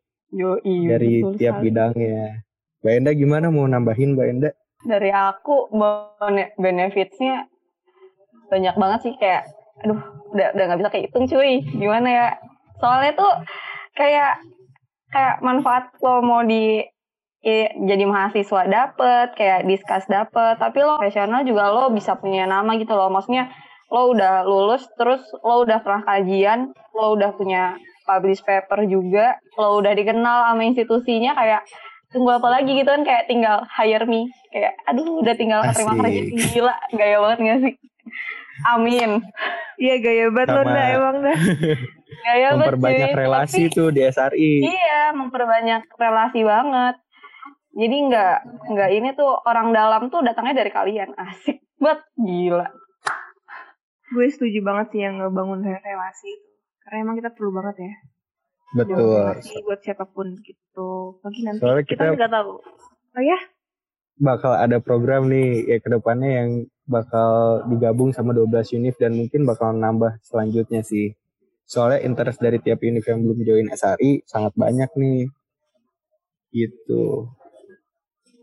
dari 0.63 1.15
tiap 1.37 1.61
sekali. 1.61 1.65
bidangnya. 1.69 2.47
Mbak 2.83 2.93
Enda 2.99 3.13
gimana 3.15 3.47
mau 3.51 3.67
nambahin 3.69 4.15
Mbak 4.15 4.27
Enda? 4.31 4.51
Dari 4.83 5.11
aku 5.11 5.71
benefitsnya 6.59 7.47
banyak 8.51 8.75
banget 8.77 9.01
sih 9.09 9.15
kayak 9.17 9.49
aduh 9.81 9.99
udah 10.37 10.49
udah 10.53 10.65
nggak 10.69 10.81
bisa 10.85 10.93
kehitung 10.93 11.25
cuy 11.25 11.65
gimana 11.65 12.09
ya 12.09 12.29
soalnya 12.77 13.17
tuh 13.17 13.33
kayak 13.97 14.45
kayak 15.09 15.37
manfaat 15.41 15.89
lo 16.05 16.21
mau 16.21 16.45
di 16.45 16.85
ya, 17.41 17.73
jadi 17.73 18.05
mahasiswa 18.05 18.69
dapet 18.69 19.33
kayak 19.41 19.65
diskus 19.65 20.05
dapet 20.07 20.61
tapi 20.61 20.85
lo 20.85 21.01
profesional 21.01 21.43
juga 21.49 21.73
lo 21.73 21.89
bisa 21.91 22.17
punya 22.21 22.45
nama 22.45 22.77
gitu 22.77 22.93
loh 22.93 23.09
maksudnya 23.09 23.49
lo 23.93 24.17
udah 24.17 24.49
lulus 24.49 24.89
terus 24.97 25.21
lo 25.45 25.69
udah 25.69 25.85
pernah 25.85 26.03
kajian 26.09 26.73
lo 26.97 27.13
udah 27.13 27.37
punya 27.37 27.77
publish 28.09 28.41
paper 28.41 28.89
juga 28.89 29.37
lo 29.61 29.79
udah 29.85 29.93
dikenal 29.93 30.49
sama 30.49 30.63
institusinya 30.65 31.37
kayak 31.37 31.63
tunggu 32.09 32.41
apa 32.41 32.49
lagi 32.49 32.73
gitu 32.73 32.89
kan 32.89 33.05
kayak 33.05 33.29
tinggal 33.29 33.69
hire 33.69 34.09
me 34.09 34.33
kayak 34.49 34.73
aduh 34.89 35.21
udah 35.21 35.35
tinggal 35.37 35.61
terima 35.77 35.93
kerja 36.01 36.21
gila 36.33 36.75
gaya 36.97 37.17
banget 37.21 37.39
gak 37.45 37.61
sih 37.69 37.75
Amin. 38.69 39.11
Iya 39.81 39.95
gaya 39.99 40.27
banget 40.31 40.49
lo 40.55 40.63
dah 40.63 40.87
emang 40.95 41.17
dah. 41.25 41.39
Gaya 42.29 42.55
memperbanyak 42.55 43.11
cuy. 43.11 43.19
relasi 43.19 43.63
Tapi, 43.67 43.75
tuh 43.75 43.89
di 43.91 44.01
SRI. 44.05 44.53
Iya, 44.63 45.17
memperbanyak 45.17 45.91
relasi 45.97 46.41
banget. 46.47 46.95
Jadi 47.73 47.97
nggak 48.13 48.37
nggak 48.69 48.91
ini 48.93 49.09
tuh 49.17 49.33
orang 49.43 49.73
dalam 49.73 50.13
tuh 50.13 50.21
datangnya 50.23 50.63
dari 50.63 50.71
kalian. 50.71 51.17
Asik 51.19 51.65
banget, 51.81 52.05
gila. 52.15 52.69
Gue 54.13 54.27
setuju 54.29 54.61
banget 54.61 54.87
sih 54.93 55.01
yang 55.01 55.19
ngebangun 55.19 55.65
relasi 55.65 56.29
itu. 56.29 56.49
Karena 56.85 56.97
emang 57.09 57.17
kita 57.17 57.31
perlu 57.33 57.51
banget 57.57 57.77
ya. 57.81 57.93
Betul. 58.77 59.17
Relasi 59.17 59.57
buat 59.65 59.81
siapa 59.81 60.05
pun 60.05 60.37
gitu. 60.45 61.17
Bagi 61.25 61.41
nanti 61.49 61.61
Soalnya 61.65 61.85
kita 61.89 62.03
nggak 62.13 62.33
tahu. 62.33 62.53
Oh 63.13 63.23
ya? 63.25 63.39
Bakal 64.21 64.53
ada 64.61 64.79
program 64.79 65.33
nih 65.33 65.65
ya 65.65 65.77
ke 65.81 65.89
depannya 65.89 66.31
yang 66.31 66.51
bakal 66.85 67.65
digabung 67.73 68.13
sama 68.13 68.37
12 68.37 68.77
univ 68.77 68.95
dan 69.01 69.17
mungkin 69.17 69.49
bakal 69.49 69.73
nambah 69.73 70.21
selanjutnya 70.21 70.85
sih. 70.85 71.17
Soalnya 71.65 72.05
interest 72.05 72.45
dari 72.45 72.61
tiap 72.61 72.85
univ 72.85 73.05
yang 73.09 73.25
belum 73.25 73.39
join 73.49 73.73
SRI 73.73 74.29
sangat 74.29 74.53
banyak 74.53 74.93
nih. 75.01 75.25
Gitu. 76.53 77.33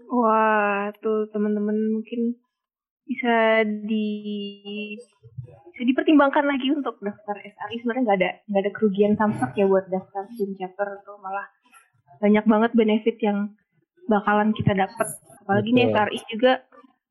Wah, 0.09 0.89
tuh 0.97 1.29
teman-teman 1.29 1.77
mungkin 1.93 2.41
bisa 3.09 3.65
di 3.65 4.05
bisa 5.73 5.81
dipertimbangkan 5.81 6.45
lagi 6.45 6.69
untuk 6.69 7.01
daftar 7.01 7.41
SRI 7.41 7.81
sebenarnya 7.81 8.03
nggak 8.05 8.19
ada 8.21 8.31
nggak 8.45 8.61
ada 8.61 8.71
kerugian 8.77 9.13
samsak 9.17 9.57
ya 9.57 9.65
buat 9.65 9.89
daftar 9.89 10.29
student 10.37 10.61
chapter 10.61 11.01
tuh. 11.01 11.17
Malah 11.17 11.49
banyak 12.21 12.45
banget 12.45 12.71
benefit 12.77 13.17
yang 13.25 13.57
bakalan 14.05 14.53
kita 14.53 14.77
dapat 14.77 15.07
apalagi 15.41 15.73
Betul. 15.73 15.77
nih 15.81 15.85
SRI 15.89 16.19
juga 16.29 16.51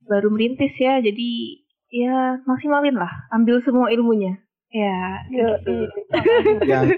baru 0.07 0.29
merintis 0.31 0.75
ya. 0.79 1.03
Jadi 1.03 1.31
ya 1.91 2.39
maksimalin 2.47 2.95
lah. 2.95 3.11
Ambil 3.35 3.59
semua 3.67 3.91
ilmunya. 3.91 4.39
Ya 4.69 5.25
gitu. 5.33 5.89
yang 6.69 6.93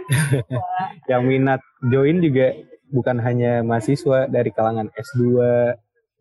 yang 1.10 1.22
minat 1.22 1.62
join 1.86 2.18
juga 2.18 2.58
bukan 2.90 3.22
hanya 3.22 3.62
mahasiswa 3.62 4.26
dari 4.26 4.50
kalangan 4.50 4.90
S2 4.98 5.38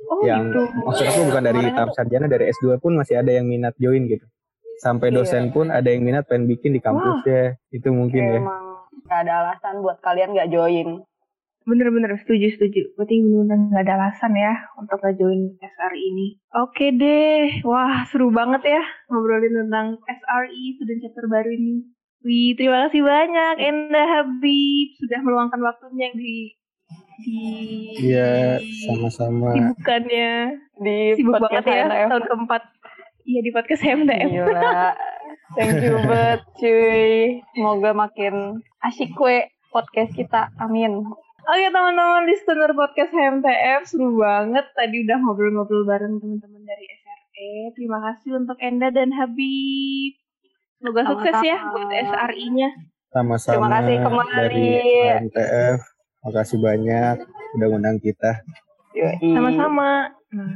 oh, 0.08 0.24
yang 0.24 0.48
gitu. 0.48 0.62
maksud 0.88 1.06
aku 1.10 1.20
bukan 1.28 1.44
dari 1.44 1.62
tahap 1.76 1.92
sarjana 1.92 2.28
dari 2.32 2.46
S2 2.56 2.80
pun 2.80 2.96
masih 2.96 3.20
ada 3.20 3.32
yang 3.36 3.46
minat 3.50 3.76
join 3.76 4.08
gitu 4.08 4.24
sampai 4.80 5.12
iya. 5.12 5.16
dosen 5.20 5.52
pun 5.52 5.68
ada 5.68 5.92
yang 5.92 6.08
minat 6.08 6.24
pengen 6.30 6.48
bikin 6.48 6.72
di 6.72 6.80
kampus 6.80 7.28
ya 7.28 7.58
itu 7.76 7.92
mungkin 7.92 8.24
ya 8.24 8.40
emang 8.40 8.88
gak 9.10 9.28
ada 9.28 9.34
alasan 9.44 9.84
buat 9.84 10.00
kalian 10.00 10.32
gak 10.32 10.52
join 10.54 11.04
Bener-bener 11.70 12.18
setuju 12.18 12.56
setuju. 12.56 12.98
Berarti 12.98 13.22
bener 13.22 13.70
nggak 13.70 13.84
ada 13.86 13.94
alasan 14.02 14.34
ya 14.34 14.58
untuk 14.82 14.98
ngejoin 15.06 15.54
SRI 15.62 16.02
ini. 16.02 16.28
Oke 16.58 16.90
deh, 16.98 17.62
wah 17.62 18.10
seru 18.10 18.34
banget 18.34 18.66
ya 18.66 18.84
ngobrolin 19.12 19.54
tentang 19.54 20.02
SRI 20.08 20.80
student 20.82 21.00
chapter 21.06 21.30
baru 21.30 21.54
ini. 21.54 21.86
Wih, 22.26 22.58
terima 22.58 22.90
kasih 22.90 23.06
banyak 23.06 23.56
Enda 23.62 24.04
Habib 24.04 24.88
sudah 24.98 25.20
meluangkan 25.22 25.62
waktunya 25.62 26.10
di 26.18 26.58
Iya, 27.24 28.60
sama-sama. 28.88 29.52
Sibukannya 29.52 30.32
di 30.80 30.98
sibuk 31.20 31.36
banget 31.40 31.66
ya 31.68 32.08
tahun 32.08 32.24
keempat. 32.26 32.64
Iya 33.28 33.40
di 33.44 33.52
podcast 33.52 33.82
HMDM. 33.84 34.30
Gila. 34.32 34.96
Thank 35.58 35.82
you 35.82 35.98
banget 36.06 36.42
cuy. 36.62 37.42
Semoga 37.58 37.92
makin 37.94 38.62
asyik 38.86 39.14
kue 39.18 39.50
podcast 39.70 40.14
kita. 40.14 40.54
Amin. 40.58 41.06
Oke 41.50 41.66
teman-teman 41.74 42.30
listener 42.30 42.70
podcast 42.78 43.10
HMTF 43.10 43.82
seru 43.90 44.22
banget 44.22 44.66
tadi 44.78 45.02
udah 45.02 45.18
ngobrol-ngobrol 45.18 45.82
bareng 45.84 46.22
teman-teman 46.22 46.62
dari 46.62 46.86
SRE. 46.86 47.54
Terima 47.74 47.98
kasih 48.06 48.38
untuk 48.38 48.58
Enda 48.62 48.94
dan 48.94 49.10
Habib. 49.10 50.14
Semoga 50.78 51.02
Sama-sama. 51.02 51.12
sukses 51.18 51.38
ya 51.42 51.58
buat 51.74 51.90
SRI-nya. 51.90 52.70
Sama-sama 53.10 53.54
Terima 53.58 53.70
kasih 53.74 53.96
kembali. 54.06 54.34
dari 54.38 54.70
HMTF. 55.10 55.99
Makasih 56.26 56.60
banyak 56.60 57.24
udah 57.56 57.68
undang 57.72 57.98
kita. 58.00 58.44
Sama-sama. 59.22 60.12
Nah, 60.36 60.56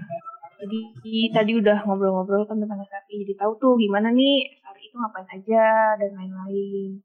jadi 0.64 1.16
tadi 1.32 1.52
udah 1.60 1.84
ngobrol-ngobrol 1.88 2.48
kan 2.48 2.60
tentang 2.60 2.80
SRI. 2.84 3.28
Jadi 3.28 3.34
tahu 3.40 3.52
tuh 3.60 3.74
gimana 3.80 4.12
nih 4.12 4.60
SRI 4.60 4.86
itu 4.92 4.96
ngapain 5.00 5.28
aja 5.32 5.96
dan 6.00 6.12
lain-lain. 6.16 7.04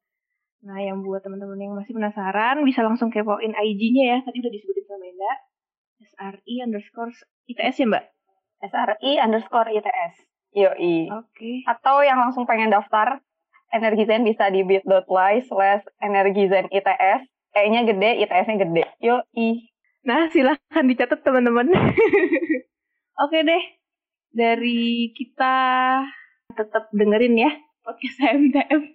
Nah, 0.59 0.79
yang 0.83 1.07
buat 1.07 1.23
teman-teman 1.23 1.59
yang 1.59 1.75
masih 1.79 1.94
penasaran, 1.94 2.66
bisa 2.66 2.83
langsung 2.83 3.14
kepoin 3.14 3.55
IG-nya 3.55 4.05
ya. 4.14 4.18
Tadi 4.27 4.42
udah 4.42 4.53
disebutin 4.53 4.85
sama 4.90 5.07
Enda. 5.07 5.33
SRI 5.99 6.55
underscore 6.66 7.14
ITS 7.47 7.75
ya, 7.79 7.87
Mbak? 7.87 8.05
SRI 8.66 9.12
underscore 9.23 9.71
ITS. 9.71 10.14
Yoi. 10.59 11.07
Oke. 11.14 11.31
Okay. 11.35 11.57
Atau 11.62 12.03
yang 12.03 12.18
langsung 12.18 12.42
pengen 12.42 12.75
daftar, 12.75 13.23
Energizen 13.68 14.25
bisa 14.25 14.49
di 14.51 14.64
bit.ly 14.66 15.47
slash 15.47 15.85
Energizen 16.03 16.66
ITS. 16.73 17.23
E-nya 17.64 17.83
gede, 17.87 18.11
ITS-nya 18.25 18.57
gede. 18.62 18.85
Yoi. 19.03 19.68
Nah, 20.07 20.31
silahkan 20.31 20.85
dicatat 20.87 21.21
teman-teman. 21.23 21.68
Oke 23.25 23.38
deh. 23.42 23.64
Dari 24.31 25.11
kita 25.16 25.57
tetap 26.55 26.88
dengerin 26.94 27.37
ya 27.37 27.51
podcast 27.85 28.21
MTM. 28.21 28.83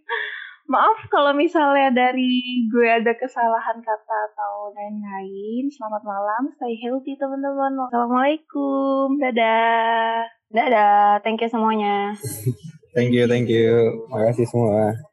Maaf 0.64 1.12
kalau 1.12 1.36
misalnya 1.36 1.92
dari 1.92 2.64
gue 2.72 2.88
ada 2.88 3.12
kesalahan 3.20 3.84
kata 3.84 4.18
atau 4.32 4.72
lain-lain. 4.72 5.68
Selamat 5.68 6.08
malam, 6.08 6.56
stay 6.56 6.80
healthy 6.80 7.20
teman-teman. 7.20 7.92
Assalamualaikum, 7.92 9.20
dadah. 9.20 10.24
Dadah, 10.56 11.20
thank 11.20 11.44
you 11.44 11.52
semuanya. 11.52 12.16
thank 12.96 13.12
you, 13.12 13.28
thank 13.28 13.52
you. 13.52 14.08
Makasih 14.08 14.48
semua. 14.48 15.13